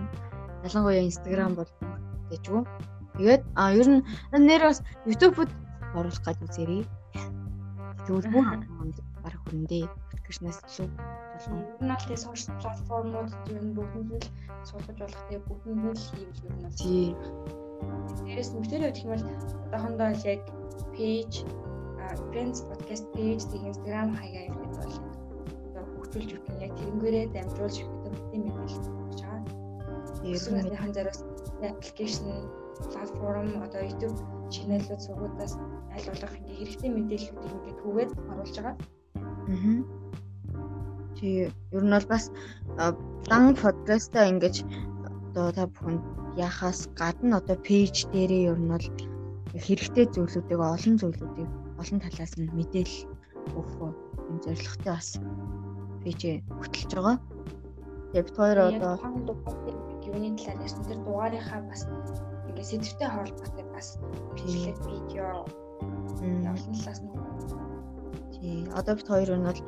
Ялангуяа 0.65 1.07
Instagram 1.09 1.51
бол 1.55 1.71
дэжгүй. 2.29 2.61
Тэгээд 3.17 3.43
а 3.55 3.63
ер 3.77 3.87
нь 3.89 4.01
нэр 4.33 4.61
бас 4.67 4.79
YouTube-д 5.05 5.51
оруулах 5.97 6.23
гэж 6.25 6.37
үзээрэй. 6.45 6.83
Тэгвэл 8.05 8.29
бүх 8.33 8.47
барах 9.23 9.43
хүндээ 9.45 9.85
аппликейшнаас 9.85 10.59
илүү 10.65 10.87
болон 10.89 11.59
энэ 11.81 11.93
бол 11.93 12.05
тэгээ 12.05 12.23
сошиал 12.25 12.57
платформуд 12.61 13.33
нь 13.51 13.75
бүгдэнд 13.77 14.11
нь 14.17 14.25
суулгаж 14.67 14.97
болох 15.01 15.21
тэгээ 15.27 15.47
бүгдэнд 15.47 15.83
нь 15.85 16.01
хийвэл 16.03 16.45
ер 16.47 16.55
нь 16.57 16.73
тий. 16.79 17.07
Дээрээс 18.25 18.49
нөхдөр 18.53 18.81
явах 18.87 19.03
юм 19.03 19.11
бол 19.13 19.25
одоохондоо 19.65 20.09
яг 20.33 20.41
пэйж 20.95 21.33
Friends 22.31 22.65
podcast 22.67 23.05
page 23.13 23.43
тэг 23.51 23.61
Instagram 23.69 24.15
хаягаа 24.17 24.49
явуулж 24.51 24.75
бол 24.81 24.95
хөгжүүлж 25.95 26.31
өгөх 26.35 26.57
яг 26.65 26.73
тэрнгээрээ 26.79 27.25
дамжуулж 27.35 27.77
өгөх 27.85 28.15
юм 28.35 28.41
мэдээлэл 28.49 28.89
өгч 29.05 29.19
байгаа. 29.21 29.41
Ерөнхийдөө 30.25 30.79
хан 30.81 30.93
зараас 30.97 31.19
аппликейшн 31.61 32.27
платформ 32.91 33.49
одоо 33.65 33.81
YouTube 33.85 34.17
чанелууд 34.53 35.01
сургуудаас 35.05 35.53
аль 35.95 36.07
болох 36.09 36.33
ингээ 36.39 36.57
хэрэгтэй 36.59 36.89
мэдээллүүдийг 36.91 37.53
ингээ 37.55 37.75
түгээд 37.81 38.11
оруулж 38.31 38.55
байгаа. 38.57 38.75
Аа. 39.53 39.79
Тий, 41.15 41.35
ер 41.75 41.83
нь 41.85 41.95
бол 41.95 42.07
бас 42.11 42.25
дан 43.29 43.45
подкастаа 43.63 44.25
ингэж 44.31 44.55
одоо 45.31 45.47
та 45.55 45.63
бүхэн 45.69 45.97
яхаас 46.35 46.89
гадна 46.99 47.39
одоо 47.39 47.57
пэйж 47.67 47.95
дээрээ 48.11 48.51
ер 48.51 48.59
нь 48.59 48.71
бол 48.73 48.87
хэрэгтэй 49.65 50.05
зүйлүүдийг 50.15 50.59
олон 50.59 50.95
зүйлүүдийг 50.99 51.60
олон 51.81 51.99
талаас 52.01 52.33
нь 52.37 52.53
мэдээлэл 52.57 53.09
өгөх 53.57 53.73
юм 54.29 54.37
зорилготой 54.45 54.93
бас 54.93 55.09
пэйж 56.03 56.21
хөтлөж 56.61 56.91
байгаа. 56.93 57.17
Тэгээд 58.11 58.25
бид 58.27 58.37
хоёр 58.37 58.57
одоо 58.69 58.93
юуны 60.07 60.29
талаар 60.37 60.63
ярьсан 60.65 60.83
тэр 60.85 60.99
дугаарынхаа 61.05 61.61
бас 61.69 61.81
ингээ 62.49 62.69
сэдвтэй 62.69 63.09
холбоотой 63.11 63.65
бас 63.73 63.87
бичлэг 64.35 64.77
видео 64.85 65.45
олон 65.81 66.73
талаас 66.75 66.99
нь 67.01 67.11
тий 68.35 68.67
одоо 68.79 68.93
бид 68.95 69.07
хоёр 69.07 69.31
нь 69.37 69.47
бол 69.47 69.61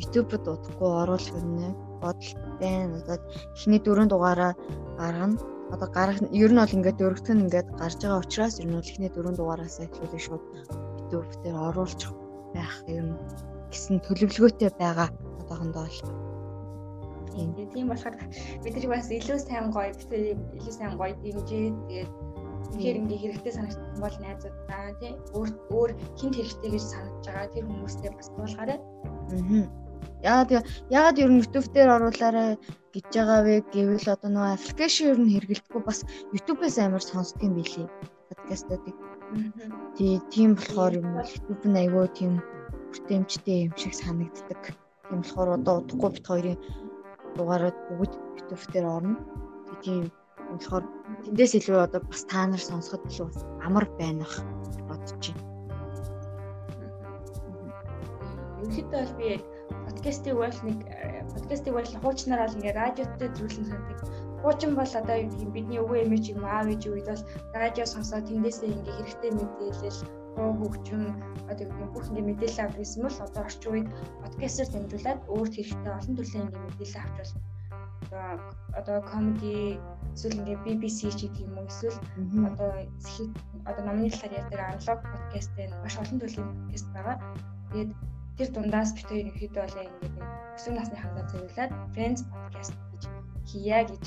YouTube-д 0.00 0.44
удахгүй 0.54 0.90
оруулах 1.02 1.36
юм 1.38 1.76
бодол 2.02 2.30
байна. 2.60 2.98
Одоо 3.00 3.16
эхний 3.56 3.80
дөрөв 3.82 4.06
дугаараа 4.10 4.52
гаргана. 4.98 5.36
Одоо 5.74 5.88
гарах 5.96 6.18
ер 6.44 6.50
нь 6.52 6.62
бол 6.62 6.76
ингээд 6.76 6.98
дөрөвт 6.98 7.28
нь 7.30 7.42
ингээд 7.44 7.68
гарч 7.80 7.98
байгаа 8.02 8.22
учраас 8.24 8.58
ер 8.60 8.66
нь 8.66 8.76
бол 8.78 8.90
эхний 8.90 9.10
дөрөв 9.12 9.34
дугаараас 9.36 9.76
эхлүүлээ 9.84 10.22
шууд 10.26 10.42
YouTube 11.10 11.42
дээр 11.42 11.58
оруулчих 11.68 12.12
байх 12.54 12.74
юм 12.86 13.18
гэсэн 13.70 14.00
төлөвлөгөөтэй 14.06 14.70
байгаа 14.78 15.08
одоохондоо 15.42 15.86
бол. 15.86 16.00
Тийм 17.74 17.86
болохоор 17.90 18.16
бид 18.62 18.74
нар 18.74 18.86
бас 18.90 19.10
илүү 19.10 19.38
сайн 19.38 19.70
гоё 19.74 19.94
бид 19.98 20.10
илүү 20.58 20.74
сайн 20.74 20.94
гоё 20.98 21.14
дэмжиж 21.22 21.74
тэгээд 21.88 22.10
Тэгэхээр 22.70 23.00
ингээ 23.02 23.18
хэрэгтэй 23.22 23.52
санагдсан 23.54 23.98
бол 23.98 24.16
найзуудаа 24.22 24.94
тий 25.02 25.12
өөр 25.34 25.50
өөр 25.74 25.90
хинт 26.18 26.34
хэрэгтэй 26.38 26.70
гэж 26.70 26.84
санагдж 26.86 27.26
байгаа 27.26 27.48
тэр 27.50 27.64
хүмүүстэй 27.66 28.10
бас 28.14 28.28
туулгаарай. 28.30 28.78
Аа. 28.78 29.66
Яагаад 30.22 30.50
яагаад 30.92 31.20
ер 31.22 31.30
нь 31.32 31.40
YouTube 31.42 31.66
дээр 31.74 31.90
оруулаарай 31.96 32.50
гэж 32.94 33.06
байгаа 33.10 33.40
вэ 33.42 33.54
гэвэл 33.74 34.06
одоо 34.14 34.30
нөгөө 34.30 34.54
аппликейшн 34.54 35.10
ер 35.10 35.18
нь 35.18 35.32
хэрэглэдэггүй 35.34 35.82
бас 35.82 35.98
YouTube-ээс 36.34 36.76
амар 36.78 37.02
сонсдог 37.02 37.42
юм 37.42 37.54
билий 37.58 37.86
подкастуудыг. 38.30 38.96
Тий, 39.96 40.18
тийм 40.30 40.54
болохоор 40.58 40.98
юм 40.98 41.14
бол 41.14 41.30
YouTube 41.30 41.66
нь 41.70 41.78
айгүй 41.78 42.06
тийм 42.18 42.32
хүртээмжтэй 42.90 43.70
юм 43.70 43.74
шиг 43.78 43.94
санагддаг. 43.94 44.74
Тийм 45.06 45.22
болохоор 45.22 45.54
одоо 45.54 45.74
удахгүй 45.86 46.10
бит 46.10 46.26
хоёрын 46.26 46.58
дугаарууд 47.38 47.78
бүгд 47.94 48.12
YouTube 48.36 48.64
дээр 48.74 48.86
орно. 48.90 49.16
Тийм 49.86 50.10
болохоор 50.50 50.84
тэндээс 51.22 51.52
илүү 51.62 51.78
одоо 51.78 52.00
бас 52.10 52.22
та 52.26 52.42
нар 52.50 52.58
сонсоход 52.58 53.06
илүү 53.06 53.26
бас 53.30 53.40
амар 53.62 53.86
байнах 53.98 54.34
бодож 54.90 55.14
байна. 55.22 55.42
Ерөнхийдөө 58.58 58.98
бол 58.98 59.14
би 59.18 59.26
яг 59.38 59.42
подкастыг 59.86 60.34
бол 60.34 60.58
нэг 60.66 60.78
подкастыг 61.34 61.72
бол 61.78 61.90
хуучнаар 62.02 62.40
бол 62.42 62.56
ингээ 62.58 62.74
радиотой 62.82 63.28
зүйлэн 63.38 63.66
сандаг. 63.70 63.98
Хуучин 64.42 64.72
бол 64.78 64.92
одоо 65.00 65.16
юм 65.20 65.52
бидний 65.54 65.80
өвөө 65.82 65.98
эмээ 66.04 66.20
ч 66.24 66.26
юм 66.32 66.44
аав 66.44 66.66
ээж 66.72 66.82
үед 66.88 67.08
бол 67.12 67.24
радио 67.62 67.84
сонсоод 67.84 68.24
тэндээсээ 68.28 68.72
ингээ 68.72 68.96
хэрэгтэй 68.96 69.30
мэдээлэл 69.36 70.00
гоо 70.36 70.50
хөгжим 70.60 71.02
одоо 71.50 71.66
бүх 71.92 72.06
ингээ 72.08 72.28
мэдээлэл 72.28 72.62
авдаг 72.64 72.80
гэсэн 72.80 73.02
бол 73.04 73.18
одоо 73.26 73.42
орчин 73.44 73.70
үед 73.72 73.88
подкастаар 74.22 74.68
дамжуулаад 74.72 75.20
өөрт 75.34 75.54
хэрэгтэй 75.56 75.92
олон 75.98 76.14
төрлийн 76.16 76.46
ингээ 76.48 76.64
мэдээлэл 76.64 77.00
авч 77.04 77.16
болно 77.20 77.50
одоо 78.74 78.98
комеди 79.02 79.78
эсвэл 80.14 80.40
ингээ 80.40 80.58
BBC 80.64 80.98
ч 81.14 81.28
гэдэг 81.28 81.46
юм 81.46 81.54
уу 81.58 81.68
эсвэл 81.70 81.98
одоо 82.50 82.70
одоо 83.70 83.82
номны 83.84 84.10
талаар 84.10 84.38
ярьдаг 84.40 84.60
аналог 84.60 85.00
подкаст 85.12 85.50
байна. 85.56 85.76
Маш 85.82 85.94
олон 86.02 86.18
төрлийн 86.18 86.48
подкаст 86.50 86.88
байгаа. 86.94 87.16
Тэгээд 87.70 87.90
тэр 88.36 88.48
дундаас 88.50 88.90
бид 88.96 89.06
хоёр 89.06 89.20
ерөнхийдөө 89.22 89.62
бол 89.62 89.78
ингээ 89.84 90.26
өсвөр 90.56 90.74
насны 90.74 90.96
хандаа 90.98 91.24
зөвлөд 91.30 91.72
Friends 91.94 92.20
podcast 92.32 92.74
гэж 92.90 93.02
хийя 93.46 93.78
гэж 93.90 94.04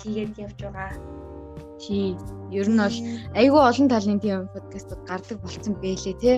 хийгээд 0.00 0.38
явж 0.44 0.58
байгаа. 0.62 0.92
Тий. 1.78 2.16
Ер 2.50 2.68
нь 2.70 2.80
бол 2.82 2.98
айгүй 3.38 3.62
олон 3.70 3.88
талын 3.90 4.20
тийм 4.20 4.48
подкастууд 4.54 5.02
гардаг 5.06 5.38
болцсон 5.42 5.74
бэлээ 5.82 6.16
те. 6.22 6.32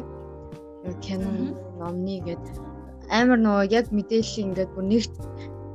Canon 1.04 1.56
номны 1.80 2.20
гээд 2.24 2.44
амар 3.10 3.38
нөгөө 3.40 3.72
яг 3.72 3.86
мэдээлэл 3.92 4.44
ингээд 4.44 4.70
бүр 4.74 4.86
нэг 4.86 5.04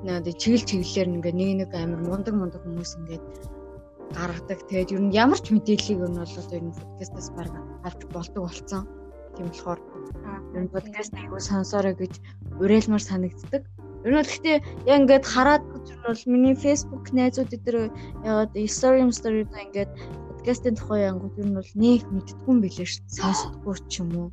нэг 0.06 0.38
чиглэл 0.42 0.70
чиглэлээр 0.70 1.14
ингээ 1.14 1.34
нэг 1.34 1.50
нэг 1.62 1.72
амир 1.74 2.02
мундаг 2.06 2.34
мундаг 2.38 2.62
хүмүүс 2.64 2.94
ингээд 3.00 3.26
гаргадаг. 4.16 4.60
Тэгээд 4.70 4.94
ер 4.96 5.02
нь 5.02 5.16
ямар 5.18 5.40
ч 5.42 5.52
мэдээллийг 5.52 6.00
ер 6.06 6.12
нь 6.14 6.20
бол 6.22 6.56
ер 6.58 6.64
нь 6.64 6.78
подкастаас 6.78 7.30
баг 7.36 7.54
авч 7.84 8.02
болдог 8.14 8.42
болсон. 8.46 8.84
Тийм 9.36 9.50
болохоор 9.50 9.80
ер 10.56 10.62
нь 10.64 10.74
подкаст 10.74 11.14
айгуу 11.18 11.42
сонсоорой 11.42 11.96
гэж 11.98 12.14
уриалмаар 12.62 13.04
санагддаг. 13.04 13.64
Ер 14.06 14.14
нь 14.14 14.22
гэхдээ 14.22 14.58
яг 14.88 14.98
ингээд 15.02 15.26
хараад 15.26 15.64
ер 15.92 15.98
нь 15.98 16.08
бол 16.08 16.24
миний 16.32 16.56
Facebook 16.56 17.06
найзууд 17.18 17.52
дээр 17.52 17.78
ягаад 18.30 18.52
story 18.78 19.02
story 19.20 19.42
ингээд 19.46 19.92
подкастын 20.30 20.76
тухай 20.78 21.08
янгууд 21.10 21.36
ер 21.42 21.48
нь 21.50 21.58
бол 21.60 21.72
нэг 21.76 22.02
мэддэггүй 22.14 22.52
юм 22.54 22.60
билээ 22.64 22.88
шүү. 22.90 23.04
Сонсдоггүй 23.18 23.76
ч 23.92 23.94
юм 24.02 24.12
уу. 24.20 24.30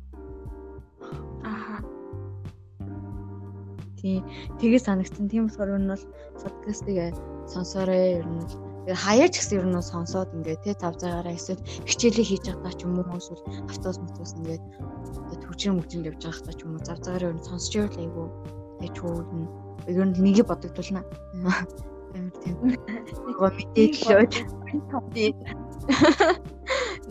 тий 4.03 4.19
тгээ 4.59 4.81
санагдсан. 4.83 5.31
Тийм 5.31 5.47
болохоор 5.47 5.79
энэ 5.79 5.95
бол 5.95 6.05
подкастыг 6.43 7.15
сонсоорой 7.47 8.19
ер 8.19 8.27
нь 8.27 8.43
Тэгээ 8.83 8.99
хаяач 8.99 9.33
гэсэн 9.39 9.57
ер 9.63 9.67
нь 9.71 9.79
сонсоод 9.79 10.35
ингээд 10.35 10.63
тэ 10.67 10.75
зав 10.75 10.99
заагаараа 10.99 11.39
эсвэл 11.39 11.63
хичээлээ 11.87 12.27
хийж 12.27 12.45
байгаа 12.51 12.73
ч 12.75 12.83
юм 12.83 12.99
уу 12.99 13.15
эсвэл 13.15 13.47
автобус 13.71 13.97
мотос 14.03 14.35
ингээд 14.43 14.63
төвчрэн 15.39 15.79
мөчөнд 15.79 16.07
явж 16.11 16.21
байгаа 16.27 16.51
ч 16.51 16.59
юм 16.67 16.75
уу 16.75 16.83
зав 16.83 16.99
заагаараа 16.99 17.31
ер 17.31 17.37
нь 17.39 17.47
сонсч 17.47 17.71
явал 17.79 17.95
айгу 18.03 18.23
тэгж 18.83 18.95
хөөрнө. 18.99 19.47
Ер 19.87 20.05
нь 20.05 20.15
нэгийг 20.17 20.47
бодогдуулна. 20.47 21.01
Амар 21.33 21.67
тийм. 22.41 22.55
Гоо 23.37 23.49
мэдээлэлүүд. 23.51 24.33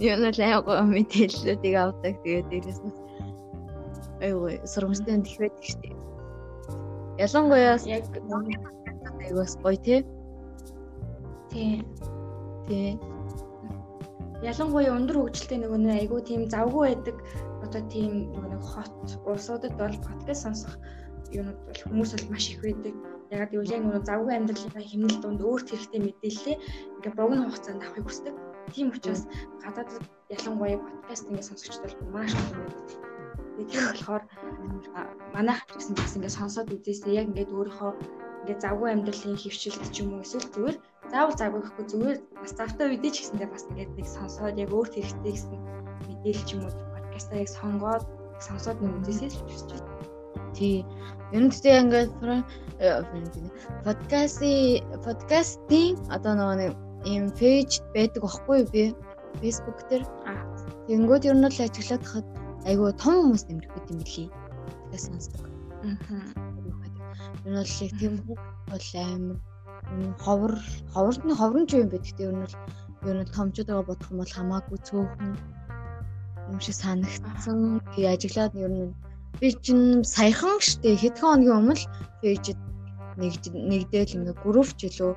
Юу 0.01 0.17
нэг 0.23 0.37
айгу 0.41 0.73
мэдээллүүдийг 0.95 1.75
авдаг. 1.77 2.15
Тэгээд 2.23 2.47
дээрээс 2.49 2.81
нь 2.83 2.95
айгу 4.25 4.47
сургамжтай 4.65 5.21
тэгвэдэг 5.21 5.65
штеп. 5.67 5.99
Ялангуяа 7.19 7.77
яг 7.87 8.07
айгуус 9.21 9.55
гоё 9.63 9.77
тий. 9.77 10.01
Тий. 11.51 11.85
Тий. 12.67 12.99
Ялангуяа 14.43 14.97
өндөр 14.97 15.17
хөгжилтэй 15.21 15.59
нөгөө 15.63 15.79
нэг 15.83 15.95
айгуу 16.03 16.21
тийм 16.25 16.49
завгүй 16.51 16.95
байдаг 16.95 17.17
одоо 17.63 17.83
тийм 17.93 18.33
нөгөө 18.35 18.51
нэг 18.55 18.63
хот 18.63 18.95
улсуудад 19.29 19.75
бол 19.79 19.95
подкаст 20.07 20.43
сонсох 20.43 20.75
юмуд 21.41 21.59
бол 21.67 21.81
хүмүүс 21.89 22.11
бол 22.15 22.31
маш 22.33 22.45
их 22.53 22.61
байдаг. 22.63 22.95
Ягаад 23.33 23.51
гэвэл 23.53 23.75
яг 23.77 23.83
нөгөө 23.85 24.03
завгүй 24.05 24.33
амьдралынхаа 24.37 24.85
хэмнэл 24.85 25.23
донд 25.25 25.41
өөрт 25.41 25.67
хэрэгтэй 25.73 26.01
мэдээлэлээ 26.05 26.57
ингээ 27.01 27.15
богино 27.17 27.49
хугацаанд 27.49 27.83
авахыг 27.83 28.05
хүсдэг. 28.07 28.35
Тийм 28.75 28.89
учраас 28.93 29.23
гадаадд 29.65 30.05
ялангуяа 30.37 30.79
подкаст 30.85 31.25
ингээ 31.29 31.49
сонсогчд 31.49 31.83
бол 31.83 31.97
маш 32.13 32.33
их 32.37 32.49
байдаг. 32.53 32.77
Тэгээ 33.57 33.69
тийм 33.73 33.85
болохоор 33.89 34.23
манайх 35.33 35.61
гэсэн 35.73 35.95
бас 35.97 36.13
ингээд 36.17 36.37
сонсоод 36.39 36.73
үзээсээ 36.77 37.17
яг 37.21 37.27
ингээд 37.33 37.55
өөрийнхөө 37.57 37.93
ингээд 38.43 38.63
завгүй 38.65 38.89
амьдралын 38.93 39.41
хөвчлөлт 39.41 39.93
ч 39.95 39.97
юм 40.03 40.09
уу 40.13 40.25
эсвэл 40.25 40.49
зүгээр 40.53 40.77
заавал 41.13 41.37
завгүй 41.41 41.61
гэхгүй 41.63 41.87
зүгээр 41.93 42.19
бас 42.43 42.53
завтай 42.59 42.87
үедээ 42.89 43.13
ч 43.13 43.17
гэсэндээ 43.21 43.49
бас 43.53 43.65
ингээд 43.71 43.93
нэг 43.97 44.07
сонсоод 44.09 44.57
яг 44.59 44.71
өөрт 44.73 44.93
хэрэгтэй 44.97 45.33
гэсэн 45.37 45.53
мэдээлэл 46.09 46.47
ч 46.49 46.51
юм 46.57 46.61
уу 46.65 46.73
подкастаа 46.97 47.39
яг 47.45 47.51
сонгоод 47.53 48.05
сонсоод 48.47 48.79
нэг 48.83 48.93
үзээсээ 48.99 49.31
л 49.31 49.41
хүсэж 49.47 49.69
байна. 49.73 49.92
Тий. 50.57 50.85
Ер 51.33 51.43
нь 51.43 51.51
тэгтээ 51.53 51.81
ингээд 51.83 52.13
подкастын 53.87 54.85
подкастын 55.05 55.97
одоо 56.13 56.35
нэг 56.61 56.73
ийм 57.09 57.31
пэйж 57.39 57.71
байдаг 57.95 58.23
байхгүй 58.23 58.61
би 58.73 58.83
Facebook 59.41 59.79
дээр. 59.89 60.05
Тэнгүүд 60.87 61.25
ер 61.31 61.37
нь 61.39 61.47
л 61.49 61.65
ажиглаад 61.65 62.05
хад 62.05 62.27
айгүй 62.69 62.93
том 63.03 63.15
хүмүүс 63.33 63.45
нэмэрхэд 63.49 63.91
юм 63.91 63.99
билий. 64.03 64.29
Тэгэхээр 64.29 65.03
сонсдог. 65.07 65.43
Аа. 65.83 66.21
Энэ 67.47 67.59
бол 67.59 67.75
яг 67.83 67.93
тийм 67.99 68.15
бол 68.71 68.89
амар 69.05 69.39
ховор 70.25 70.55
ховорд 70.95 71.23
нь 71.27 71.39
ховорн 71.41 71.67
ч 71.67 71.71
юм 71.81 71.89
бэ. 71.91 71.99
Гэхдээ 71.99 72.29
ер 72.29 72.35
нь 72.37 72.45
бол 72.45 72.57
ер 73.11 73.17
нь 73.19 73.33
томчуудаа 73.35 73.83
бодох 73.83 74.11
юм 74.13 74.19
бол 74.21 74.37
хамаагүй 74.37 74.79
цөөхөн 74.87 75.33
юм 76.51 76.59
шиг 76.61 76.77
санагдсан. 76.77 77.81
Тэгээ 77.95 78.15
ажиглаад 78.15 78.55
ер 78.55 78.71
нь 78.71 78.95
би 79.43 79.51
чинь 79.59 80.07
саяхан 80.07 80.63
штэ 80.63 80.95
хэдхэн 81.03 81.27
хоногийн 81.27 81.59
өмнө 81.59 81.83
пэйжд 82.23 82.59
нэгж 83.19 83.43
нэгдэл 83.51 84.15
ингээ 84.23 84.39
групп 84.39 84.71
ч 84.79 84.87
илүү 84.87 85.13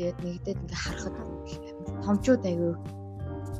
тэгээд 0.00 0.18
нэгдээд 0.24 0.58
ингээ 0.64 0.80
харахад 0.80 1.16
томчууд 2.00 2.42
аягүй 2.48 2.72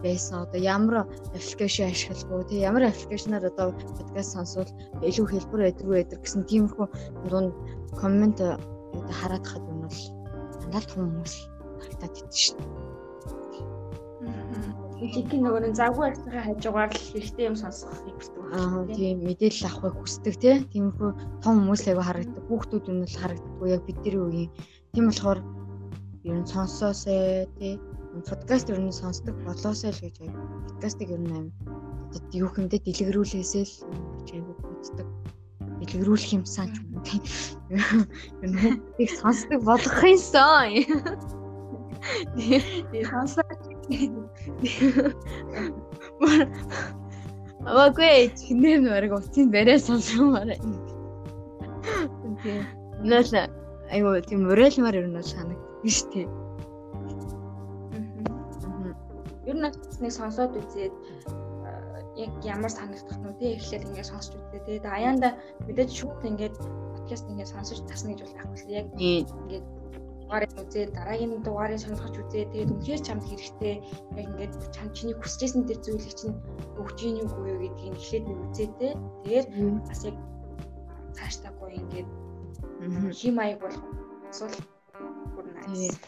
байсан. 0.00 0.48
Одоо 0.48 0.56
ямар 0.56 0.96
аппликейшн 1.36 1.92
ашиглах 1.92 2.48
вэ? 2.48 2.64
Ямар 2.64 2.88
аппликейшнаар 2.88 3.44
одоо 3.52 3.76
подкаст 3.76 4.32
сонсвол 4.32 4.70
илүү 5.04 5.26
хэлбэр 5.28 5.60
байдгүй 5.68 5.92
байдаг 5.92 6.18
гэсэн 6.24 6.48
тиймэрхүү 6.48 6.86
дунд 7.28 7.52
коммент 8.00 8.40
одоо 8.40 8.56
хараад 9.20 9.44
хад 9.44 9.68
юм 9.68 9.84
бол 9.84 10.00
дандаа 10.64 10.82
том 10.88 11.00
хүмүүс 11.12 11.34
халтаад 11.84 12.16
идэв 12.16 12.40
шүү 12.40 12.56
дээ. 12.56 13.00
Жинхэнэ 15.12 15.44
нөгөө 15.44 15.60
нэг 15.64 15.74
завгүй 15.76 16.04
арцгаа 16.08 16.42
хажуугаар 16.48 16.88
л 16.88 17.04
хэрэгтэй 17.12 17.44
юм 17.52 17.56
сонсохыг 17.60 18.16
тийм 18.96 19.16
мэдээлэл 19.26 19.68
авахыг 19.70 19.94
хүсдэг 20.00 20.34
тийм. 20.42 20.58
Тиймэрхүү 20.72 21.10
том 21.42 21.54
хүмүүс 21.62 21.82
аяга 21.86 22.04
харагддаг. 22.06 22.44
Хүүхдүүд 22.50 22.86
нь 22.90 23.06
л 23.06 23.18
харагддаггүй. 23.20 23.68
Яг 23.70 23.82
бидний 23.86 24.18
үеийн. 24.18 24.50
Тийм 24.92 25.04
болохоор 25.06 25.38
ер 26.26 26.36
нь 26.36 26.50
сонсоосэй 26.50 27.46
тий. 27.58 27.74
Подкаст 28.26 28.66
ер 28.70 28.80
нь 28.82 28.90
сонсдог 28.90 29.34
болоосоо 29.46 29.94
л 29.94 30.02
гэж 30.02 30.16
подкастыг 30.66 31.08
ер 31.14 31.22
нь 31.22 31.30
аим 31.30 31.46
юу 32.34 32.50
хэмдэ 32.50 32.82
дэлгэрүүлээсээ 32.82 33.64
л 33.64 33.74
гэж 34.18 34.28
айгу 34.34 34.52
боддог. 34.58 35.08
Дэлгэрүүлэх 35.78 36.34
юмсан 36.34 36.74
ч 36.74 36.82
юм 36.82 36.98
тийм 37.06 37.22
ер 38.42 38.50
нь 38.50 38.82
их 38.98 39.14
сонсдог 39.14 39.62
болгох 39.62 40.02
юмсан 40.02 40.74
тий 42.34 43.06
сонсоо 43.10 43.46
Аваагүй 47.68 48.32
чинээ 48.40 48.80
нэрэг 48.80 49.12
утсын 49.12 49.52
барай 49.52 49.78
сонсомоор. 49.78 50.56
Тийм. 52.40 52.64
Нээс 53.04 53.32
айгу 53.92 54.16
тийм 54.24 54.48
мөрөлмөр 54.48 54.96
ер 54.96 55.08
нь 55.08 55.20
санагддаг 55.20 55.84
шүү 55.84 56.08
дээ. 56.12 56.28
Ер 59.50 59.56
нь 59.56 59.64
нэг 60.00 60.12
сонсоод 60.12 60.56
үзээд 60.56 60.94
яг 62.16 62.32
ямар 62.44 62.72
санагдах 62.72 63.18
нь 63.20 63.28
үү 63.28 63.56
эхлээд 63.56 63.86
ингээд 63.88 64.08
сонсч 64.12 64.32
үзлээ 64.36 64.62
тий. 64.64 64.78
Аяанда 64.84 65.36
мэдээж 65.68 65.90
шүүх 65.92 66.20
ингээд 66.24 66.56
подкаст 66.96 67.28
ингээд 67.28 67.52
сонсож 67.52 67.78
тасна 67.88 68.12
гэж 68.12 68.20
бол 68.24 68.36
байхгүй. 68.36 68.72
Яг 68.72 68.86
ингээд 68.96 69.66
дугаарыг 70.30 70.62
үзээд 70.62 70.94
дараагийн 70.94 71.42
дугаарыг 71.42 71.82
сонирхож 71.82 72.14
үзээд 72.22 72.54
тэгээд 72.54 72.70
үнэхээр 72.70 73.02
чамд 73.02 73.26
хэрэгтэй 73.26 73.74
яг 74.14 74.26
ингээд 74.30 74.54
чам 74.70 74.88
чиний 74.94 75.16
хүсэжсэн 75.18 75.66
тэр 75.66 75.78
зүйлийг 75.82 76.14
чинь 76.14 76.38
өгч 76.78 76.98
ийн 77.02 77.26
үгүй 77.26 77.50
юу 77.50 77.58
гэдгийг 77.66 77.98
эхлээд 77.98 78.24
нэг 78.30 78.38
үзээд 78.46 78.72
тэгээд 78.78 79.46
бас 79.90 80.00
яг 80.06 80.16
цаашдаа 81.18 81.52
гоё 81.58 81.74
ингээд 81.82 82.08
хим 83.18 83.34
маяг 83.34 83.58
болох 83.58 83.82
асуул 84.30 84.54
бүр 85.34 85.46
nice. 85.66 85.98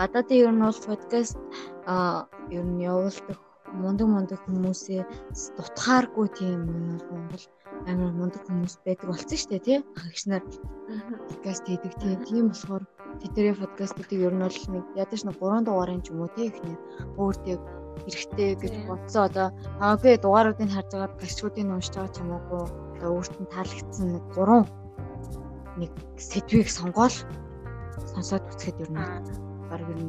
Гадаад 0.00 0.28
ер 0.32 0.48
нь 0.48 0.64
бол 0.64 0.80
подкаст 0.88 1.36
а 1.84 2.24
ер 2.48 2.64
нь 2.64 2.80
явуулдаг 2.88 3.36
мундаг 3.76 4.08
мундаг 4.08 4.40
хүмүүсээ 4.48 5.02
дутхааргүй 5.60 6.26
тийм 6.40 6.60
Монгол 7.12 7.44
амар 7.84 8.12
мундаг 8.16 8.42
хүмүүс 8.48 8.80
байдаг 8.80 9.06
болсон 9.12 9.36
шүү 9.36 9.50
дээ 9.52 9.66
тий. 9.68 9.78
Агч 10.00 10.20
нар 10.24 10.44
подкаст 11.28 11.64
хийдэг 11.68 11.92
тийм 12.24 12.48
болохоор 12.48 12.84
Тэдний 13.18 13.54
подкастуудыг 13.54 14.20
ер 14.26 14.34
нь 14.34 14.44
бол 14.46 14.58
нэг 14.74 14.84
ядаж 14.94 15.20
нэг 15.26 15.36
3 15.42 15.66
дугаарын 15.66 16.02
ч 16.04 16.14
юм 16.14 16.22
уу 16.22 16.30
тий 16.34 16.46
ихний 16.50 16.76
өөртөө 17.18 17.56
хэрэгтэй 18.06 18.50
гэж 18.62 18.74
бодсон 18.86 19.22
одоо 19.26 19.46
би 20.02 20.10
дугааруудыг 20.22 20.70
харж 20.70 20.90
байгаа 20.94 21.18
гашгуудыг 21.18 21.66
уншиж 21.66 21.94
байгаа 21.98 22.14
ч 22.14 22.18
юм 22.22 22.30
уу 22.34 22.62
одоо 22.94 23.10
өөрт 23.18 23.34
нь 23.42 23.52
таалагдсан 23.54 24.06
нэг 24.14 24.24
3 24.38 25.82
нэг 25.82 25.90
сэдвийг 26.18 26.68
сонгоол 26.70 27.16
сонсоод 28.14 28.44
үзэхэд 28.50 28.82
ер 28.86 28.90
нь 28.94 29.02
баг 29.70 29.82
ер 29.82 30.00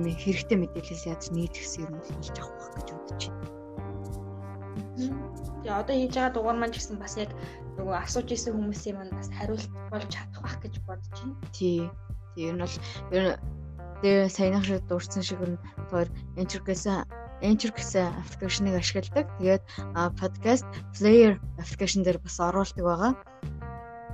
нь 0.00 0.16
хэрэгтэй 0.24 0.58
мэдээлэлээс 0.58 1.04
яаж 1.12 1.24
нийт 1.36 1.54
гэсэн 1.56 1.84
юм 1.84 1.92
бол 2.00 2.10
олж 2.18 2.36
авах 2.40 2.68
гэж 2.76 2.88
бодож 2.96 3.22
байна. 3.28 3.52
Тэгээ 5.64 5.80
одоо 5.80 5.94
хийж 5.96 6.12
байгаа 6.16 6.32
дугаар 6.34 6.58
маань 6.58 6.72
ч 6.72 6.76
гэсэн 6.80 6.96
бас 7.00 7.14
яг 7.20 7.30
нөгөө 7.76 7.96
асууж 8.04 8.28
исэн 8.32 8.52
хүмүүсийн 8.56 8.96
маань 8.96 9.14
бас 9.16 9.28
хариулт 9.36 9.70
болж 9.92 10.08
чадах 10.12 10.40
байх 10.44 10.58
гэж 10.64 10.74
бодож 10.88 11.08
байна. 11.20 11.36
Тий. 11.56 11.80
Тийм 12.34 12.58
нь 12.58 12.62
бол 12.62 12.76
ер 13.14 13.22
нь 13.24 13.38
тэгээ 14.02 14.28
саянах 14.28 14.64
шиг 14.66 14.82
дурдсан 14.90 15.22
шиг 15.22 15.40
нь 15.40 15.60
тоор 15.90 16.08
Anchor 16.36 16.62
гэсэн 16.66 17.06
Anchor 17.42 17.72
гэсэн 17.72 18.04
аппликейшнийг 18.20 18.76
ашигладаг. 18.76 19.26
Тэгээд 19.38 19.62
podcast 20.20 20.66
player 20.96 21.40
аппликейшн 21.62 22.02
дээр 22.02 22.18
бас 22.18 22.36
оруулдаг 22.40 22.84
байгаа. 22.84 23.12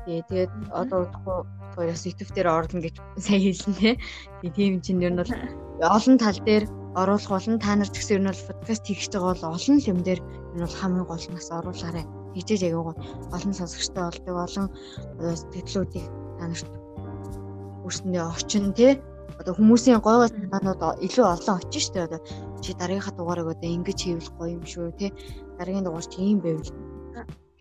Тэгээ 0.05 0.25
тэгээд 0.29 0.53
одоо 0.73 0.99
удахгүй 1.05 1.87
бас 1.91 2.07
YouTube 2.07 2.33
дээр 2.35 2.49
орлно 2.49 2.81
гэж 2.85 2.97
сайн 3.25 3.43
хэлсэн 3.45 3.73
тий. 3.79 3.95
Тэгээ 4.41 4.57
тийм 4.57 4.75
чинь 4.85 5.05
ер 5.05 5.13
нь 5.13 5.21
бол 5.21 5.33
олон 5.81 6.17
тал 6.19 6.39
дээр 6.45 6.65
оруулах 6.97 7.31
болон 7.31 7.59
та 7.61 7.77
нар 7.77 7.91
ч 7.91 7.97
гэсэн 7.99 8.15
ер 8.19 8.23
нь 8.25 8.31
бол 8.31 8.49
подкаст 8.49 8.85
хийх 8.87 9.01
гэж 9.05 9.13
байгаа 9.15 9.33
бол 9.35 9.55
олон 9.55 9.77
юм 9.79 9.99
дээр 10.03 10.21
энэ 10.55 10.65
бол 10.67 10.79
хамгийн 10.81 11.07
гол 11.07 11.27
нь 11.29 11.37
бас 11.39 11.49
оруулаарай. 11.51 12.05
Хичээж 12.35 12.63
аяг 12.67 12.95
олон 13.37 13.53
сонсогчтой 13.55 14.05
болдог 14.07 14.37
олон 14.47 14.67
сэтгэлүүдийг 15.19 16.07
та 16.39 16.45
нарт 16.47 16.80
өөрсөндөө 17.85 18.25
орчин 18.35 18.73
тий 18.77 18.93
одоо 19.41 19.55
хүмүүсийн 19.57 20.01
гой 20.05 20.17
гой 20.21 20.29
санаанууд 20.29 21.01
илүү 21.07 21.27
олон 21.35 21.57
очиж 21.61 21.85
штэ. 21.89 22.05
Одоо 22.05 22.21
чи 22.61 22.77
дараагийнхаа 22.77 23.15
дугаарыг 23.17 23.49
одоо 23.55 23.69
ингэж 23.77 23.99
хийвэл 24.05 24.35
гоё 24.37 24.51
юм 24.59 24.65
шүү 24.69 24.93
тий 25.01 25.11
дараагийн 25.57 25.85
дугаар 25.85 26.07
чи 26.13 26.19
ийм 26.21 26.39
байвал 26.45 26.69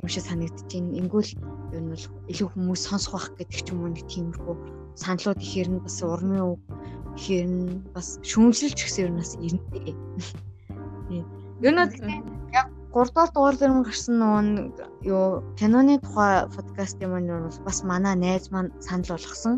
юм 0.02 0.10
шиг 0.12 0.24
санагдаж 0.28 0.68
байна. 0.68 0.98
Ингүүл 1.00 1.32
юу 1.76 1.82
нь 1.84 1.92
бол 1.92 2.06
илүү 2.32 2.48
хүмүүс 2.52 2.82
сонсох 2.84 3.14
байх 3.16 3.28
гэдэг 3.40 3.60
ч 3.64 3.68
юм 3.72 3.80
уу 3.84 3.92
нэг 3.96 4.04
тиймэрхүү 4.12 4.56
саналууд 5.00 5.40
ихээр 5.40 5.70
нь 5.72 5.84
бас 5.84 5.98
урмын 6.04 6.44
үг 6.52 6.62
ихээр 7.16 7.48
нь 7.48 7.64
бас 7.96 8.08
шүүмжлэлч 8.28 8.80
гэсэн 8.84 9.08
юм 9.08 9.16
бас 9.20 9.32
ирнэ. 9.40 9.96
Юу 11.64 11.72
нь 11.76 11.80
яг 12.60 12.68
3 12.92 13.14
дугаар 13.14 13.32
дугаар 13.32 13.56
мөн 13.72 13.86
гарсан 13.88 14.16
нөгөө 14.20 15.08
юу 15.14 15.26
киноны 15.60 15.96
тухай 16.04 16.50
подкаст 16.56 16.98
юм 17.06 17.14
нь 17.22 17.32
бас 17.68 17.80
манай 17.88 18.16
найз 18.16 18.52
маань 18.52 18.74
санал 18.82 19.14
болгосон. 19.14 19.56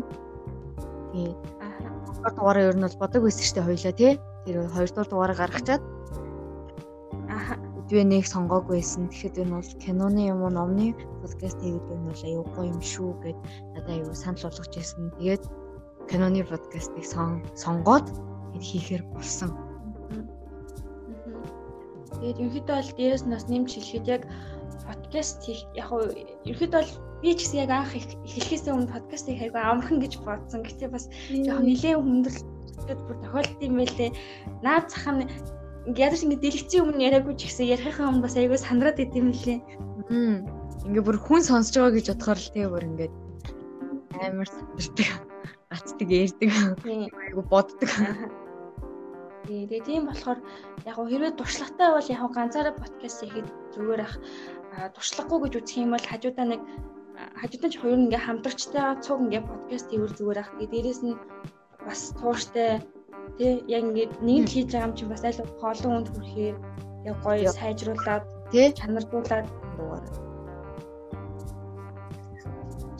Тийм. 1.12 1.36
Аа. 1.60 2.30
дугаараа 2.36 2.68
ер 2.70 2.76
нь 2.76 2.84
бол 2.86 3.00
бодог 3.00 3.22
байсан 3.22 3.44
шүү 3.44 3.56
дээ 3.56 3.68
хоёлаа 3.68 3.94
тий. 4.00 4.12
Тэр 4.44 4.56
хоёрдугаар 4.74 5.08
дугаараа 5.10 5.40
гаргачаад 5.40 5.82
аа 7.28 7.54
үдвэ 7.78 8.02
нэг 8.08 8.24
сонгоогүй 8.24 8.80
байсан. 8.80 9.12
Тэгэхэд 9.12 9.42
энэ 9.42 9.56
бол 9.58 9.72
киноны 9.84 10.22
юм 10.32 10.40
уу 10.42 10.52
номны 10.56 10.96
подкаст 11.20 11.58
хийгээд 11.60 11.92
энэ 11.92 12.08
бол 12.08 12.22
аюу 12.24 12.44
гоё 12.54 12.70
юм 12.72 12.80
шүү 12.80 13.10
гэд 13.22 13.38
надад 13.74 13.92
аюу 13.92 14.14
санал 14.16 14.44
болгож 14.48 14.72
ирсэн. 14.72 15.12
Тэгээд 15.18 15.44
киноны 16.08 16.40
подкастыг 16.48 17.04
сонгоод 17.62 18.06
хийхээр 18.56 19.02
болсон. 19.12 19.50
Тэгээд 22.16 22.38
ерөнхийдөө 22.40 22.76
бол 22.80 22.92
дээрээс 22.96 23.24
нас 23.26 23.44
нэмж 23.50 23.70
хэлэхэд 23.74 24.06
яг 24.14 24.22
подкаст 24.86 25.42
хийх 25.44 25.66
яг 25.74 25.90
ерөнхийдөө 25.92 26.80
бол 26.80 27.11
би 27.22 27.30
ч 27.38 27.46
гэсэн 27.46 27.62
яг 27.62 27.70
анх 27.70 27.94
эхлэхээс 27.94 28.66
өмнө 28.66 28.90
подкастыг 28.90 29.38
хайгаа 29.38 29.78
амархан 29.78 30.02
гэж 30.02 30.18
бодсон. 30.26 30.66
Гэтэ 30.66 30.90
бас 30.90 31.06
яг 31.30 31.62
нэлээд 31.62 32.02
хүндрэлтэй 32.02 32.96
бүр 32.98 33.16
тохиолдсон 33.22 33.62
юм 33.62 33.76
байлээ. 33.78 34.10
Наад 34.66 34.90
зах 34.90 35.06
нь 35.06 35.30
ядаж 35.86 36.20
ингэ 36.26 36.42
дэлгэцийн 36.42 36.82
өмнө 36.82 37.06
яриаггүй 37.06 37.34
ч 37.38 37.46
гэсэн 37.46 37.70
ярихынхаа 37.78 38.10
өмнө 38.10 38.26
бас 38.26 38.34
айгүй 38.34 38.58
сандраад 38.58 38.98
идэм 38.98 39.30
лээ. 39.30 39.58
Хм. 40.10 40.36
Ингээ 40.90 41.06
бүр 41.06 41.18
хүн 41.22 41.42
сонсож 41.46 41.74
байгаа 41.78 41.94
гэж 41.94 42.06
бодохоор 42.10 42.38
л 42.42 42.52
тэгээ 42.54 42.70
бүр 42.74 42.88
ингээд 42.90 43.14
амар 44.18 44.48
сандардаг. 44.50 45.10
Гацдаг 45.70 46.08
ярьдаг. 46.10 46.50
Айгүй 46.82 47.44
боддог. 47.46 47.90
Тэгээ 49.46 49.82
тийм 49.86 50.06
болохоор 50.06 50.38
яг 50.86 50.96
хэрвээ 50.98 51.34
туршлагатай 51.34 51.88
бол 51.90 52.08
яг 52.14 52.22
ганцаараа 52.30 52.74
подкаст 52.78 53.26
хийхэд 53.26 53.48
зүгээр 53.74 54.02
ах 54.06 54.14
туршлагагүй 54.94 55.38
гэж 55.50 55.54
үзэх 55.58 55.82
юм 55.82 55.90
бол 55.98 56.06
хажуудаа 56.06 56.46
нэг 56.46 56.60
хажуудан 57.40 57.70
ч 57.72 57.76
хоёр 57.78 57.98
ингээ 58.04 58.22
хамтрагчтайгаа 58.26 59.02
цуг 59.04 59.18
ингээ 59.24 59.42
подкаст 59.50 59.86
хийвэл 59.90 60.16
зүгээр 60.18 60.40
ах. 60.40 60.50
Тэгээ 60.56 60.72
дээрэс 60.72 61.00
нь 61.06 61.16
бас 61.86 62.00
тууштай 62.18 62.70
тий 63.38 63.52
яг 63.76 63.82
ингээ 63.88 64.08
нэг 64.28 64.44
хийж 64.48 64.68
байгаа 64.72 64.88
юм 64.88 64.96
чинь 64.96 65.12
бас 65.12 65.22
аль 65.24 65.40
хоолон 65.60 65.96
үнд 65.98 66.08
хүрэхээр 66.12 66.56
яг 67.08 67.16
гоё 67.24 67.50
сайжруулад 67.52 68.24
тий 68.52 68.66
чанардуулаад 68.78 69.46
дугаар. 69.76 70.04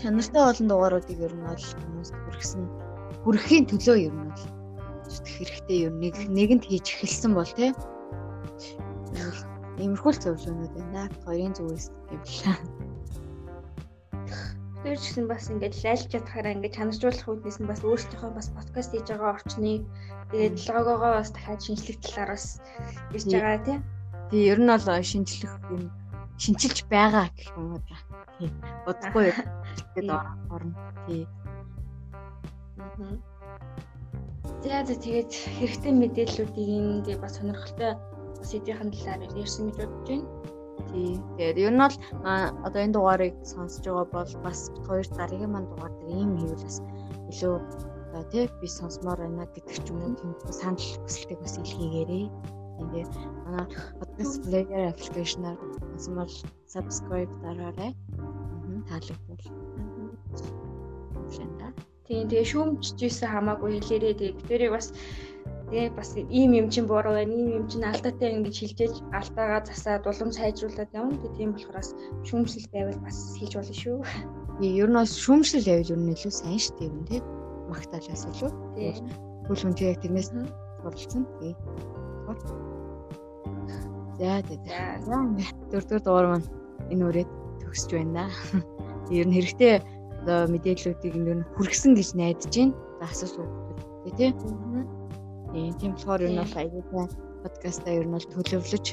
Чанартай 0.01 0.42
олон 0.51 0.66
дугааруудыг 0.68 1.18
ер 1.27 1.35
нь 1.37 1.46
бол 1.46 1.66
хүмүүс 1.81 2.11
хүргэсэн 2.12 2.62
хүрхэхийн 3.22 3.66
төлөө 3.70 3.96
ер 4.07 4.14
нь 4.14 4.27
бол 4.29 4.44
зүтгэх 5.12 5.37
хэрэгтэй 5.37 5.79
ер 5.87 5.94
нэг 6.03 6.14
нэгэнд 6.37 6.64
хийж 6.66 6.87
эхэлсэн 6.90 7.33
бол 7.38 7.53
тий 7.59 7.70
Иймэрхүү 9.83 10.12
л 10.12 10.22
зөвлөгөөнүүд 10.22 10.72
байна. 10.79 11.09
Хоёрын 11.25 11.55
зүгээс 11.57 11.87
гэвлээ. 12.12 12.57
Тэр 14.83 14.99
ч 14.99 15.03
гэсэн 15.07 15.27
бас 15.31 15.47
ингээд 15.47 15.79
лайлж 15.79 16.11
чадхаараа 16.11 16.55
ингээд 16.59 16.75
чанаржуулах 16.75 17.29
үүднээс 17.31 17.59
нь 17.62 17.71
бас 17.71 17.81
өөрсдийнхөө 17.87 18.31
бас 18.35 18.49
подкаст 18.51 18.90
хийж 18.90 19.07
байгаа 19.14 19.38
орчныг 19.38 19.83
тэгээд 20.35 20.55
логогоо 20.75 21.12
бас 21.23 21.31
дахиад 21.31 21.62
шинжлэх 21.62 21.99
талаар 22.03 22.31
бас 22.35 22.59
ирж 23.14 23.27
байгаа 23.31 23.62
тийм. 23.62 23.81
Тий, 24.31 24.42
ер 24.51 24.59
нь 24.59 24.66
бол 24.66 24.83
шинжлэх 24.83 25.55
юм 25.71 25.83
шинчилж 26.42 26.79
байгаа 26.90 27.31
гэх 27.31 27.55
юм 27.55 27.79
уу 27.79 27.81
да. 27.87 27.97
Тий. 28.42 28.51
Удахгүй 28.90 29.31
тэгээд 29.95 30.11
орно. 30.55 30.75
Тий. 31.07 31.23
За 34.66 34.83
за 34.83 34.95
тэгээд 34.99 35.31
хэрэгтэй 35.31 35.92
мэдээллүүдийг 35.95 36.71
энэ 37.07 37.23
бас 37.23 37.38
сонирхолтой 37.38 37.95
сэдвийн 38.42 38.90
талаар 38.90 39.31
ярьсан 39.38 39.71
гэж 39.71 39.77
бодож 39.79 40.07
байна. 40.11 40.27
Тий. 40.90 41.21
Тэгээд 41.37 41.59
ер 41.66 41.73
нь 41.75 41.83
бол 41.83 41.97
одоо 42.66 42.81
энэ 42.83 42.95
дугаарыг 42.97 43.35
сонсож 43.53 43.85
байгаа 43.87 44.07
бол 44.16 44.33
бас 44.47 44.61
хоёр 44.87 45.07
дараагийн 45.09 45.53
манд 45.53 45.68
дугаар 45.71 45.92
дээр 45.99 46.18
ийм 46.23 46.33
хийвэл 46.38 46.66
бас 46.66 46.79
илүү 47.31 47.55
тий 48.33 48.45
би 48.61 48.66
сонсомоор 48.68 49.18
байна 49.25 49.47
гэдэг 49.55 49.77
ч 49.85 49.88
юм 49.90 49.99
уу 50.05 50.14
тийм 50.21 50.33
санал 50.61 50.88
хүсэлтийг 51.03 51.40
бас 51.40 51.55
илгээгээрэй. 51.61 52.27
Тэгээд 52.79 53.12
манай 53.45 53.66
podcast 53.99 54.35
player 54.45 54.83
application-аар 54.92 55.59
сонсон 55.81 56.14
бол 56.18 56.35
subscribe 56.73 57.33
дараарай. 57.45 57.92
Таалагдвал. 58.88 59.62
Тийм 62.12 62.29
тэгээ 62.29 62.51
шүүмжижсэн 62.51 63.31
хамаагүй 63.33 63.81
хэлээрээ 63.81 64.14
тэгээ 64.18 64.37
битэрийг 64.37 64.73
бас 64.77 64.92
тий 65.72 65.88
бас 65.88 66.12
ийм 66.16 66.52
юм 66.52 66.68
чин 66.68 66.87
буруу 66.87 67.16
байна, 67.16 67.32
ийм 67.32 67.48
юм 67.58 67.64
чин 67.68 67.82
алдаатай 67.88 68.28
байна 68.28 68.44
гэж 68.44 68.56
хэлжээж 68.61 68.94
алдаагаа 69.16 69.64
засаад 69.64 70.04
улам 70.04 70.30
сайжруулад 70.37 70.92
явна. 70.92 71.16
Тэг 71.16 71.32
тийм 71.40 71.50
болохоос 71.56 71.96
шүүмжлэл 72.28 72.68
байвал 72.72 73.00
бас 73.00 73.16
хийж 73.40 73.56
болно 73.56 73.76
шүү. 73.80 73.96
Ер 74.61 74.88
нь 74.92 74.98
бас 75.00 75.16
шүүмжлэл 75.16 75.68
байвал 75.68 75.92
ер 75.96 76.00
нь 76.04 76.12
илүү 76.12 76.32
сайн 76.32 76.61
шүү 76.61 76.76
дээ 76.76 76.92
юм 76.92 77.04
тий. 77.08 77.20
Магтаалаас 77.72 78.22
илүү. 78.28 78.50
Тий. 78.76 78.92
Түл 79.48 79.61
хүн 79.64 79.74
яг 79.80 79.98
тэрнээс 80.04 80.28
суралцсан. 80.28 81.24
Тий. 81.40 81.52
За 84.20 84.44
тий. 84.44 84.58
За 85.08 85.16
дөрөвдүгээр 85.72 86.04
дугаар 86.04 86.28
маань 86.37 86.48
энэ 86.92 87.04
үрээд 87.08 87.30
төгсөж 87.64 87.90
байна. 87.96 88.28
Ер 89.11 89.24
нь 89.24 89.37
хэрэгтэй 89.40 89.80
одоо 90.20 90.52
мэдээллүүдийг 90.52 91.16
нь 91.16 91.46
хүргэсэн 91.56 91.96
гэж 91.96 92.08
найдаж 92.12 92.52
байна. 92.52 92.76
За 93.00 93.24
асуух 93.24 93.48
үү 94.04 94.12
тий. 94.20 94.30
Тийм 94.37 95.02
тийм 95.53 95.93
болохоор 95.95 96.23
нь 96.25 96.41
бол 96.41 96.57
аягүй 96.61 96.83
подкастаа 97.45 97.93
ер 97.93 98.07
нь 98.09 98.15
бол 98.17 98.27
төлөвлөж 98.33 98.87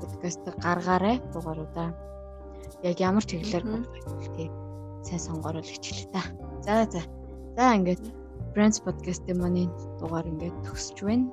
подкастаа 0.00 0.54
гаргаарай 0.64 1.16
дугааруудаа. 1.32 1.88
Яг 2.84 2.96
ямар 3.00 3.24
чиглэлээр 3.24 3.64
подкастыг 3.64 4.50
сайн 5.06 5.20
сонгорол 5.20 5.64
хичээлээ 5.64 6.12
та. 6.12 6.22
За 6.64 6.74
за. 6.92 7.00
За 7.56 7.74
ингээд 7.76 8.04
Brands 8.52 8.78
podcast-ийн 8.84 9.38
маань 9.40 9.70
дугаар 10.00 10.26
ингээд 10.28 10.56
төгсөж 10.66 10.98
байна. 11.06 11.32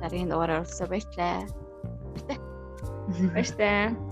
Дараагийн 0.00 0.30
дугаараар 0.30 0.62
уулзаа 0.62 0.88
баярлалаа. 0.90 1.46
Баярлалаа. 3.34 4.09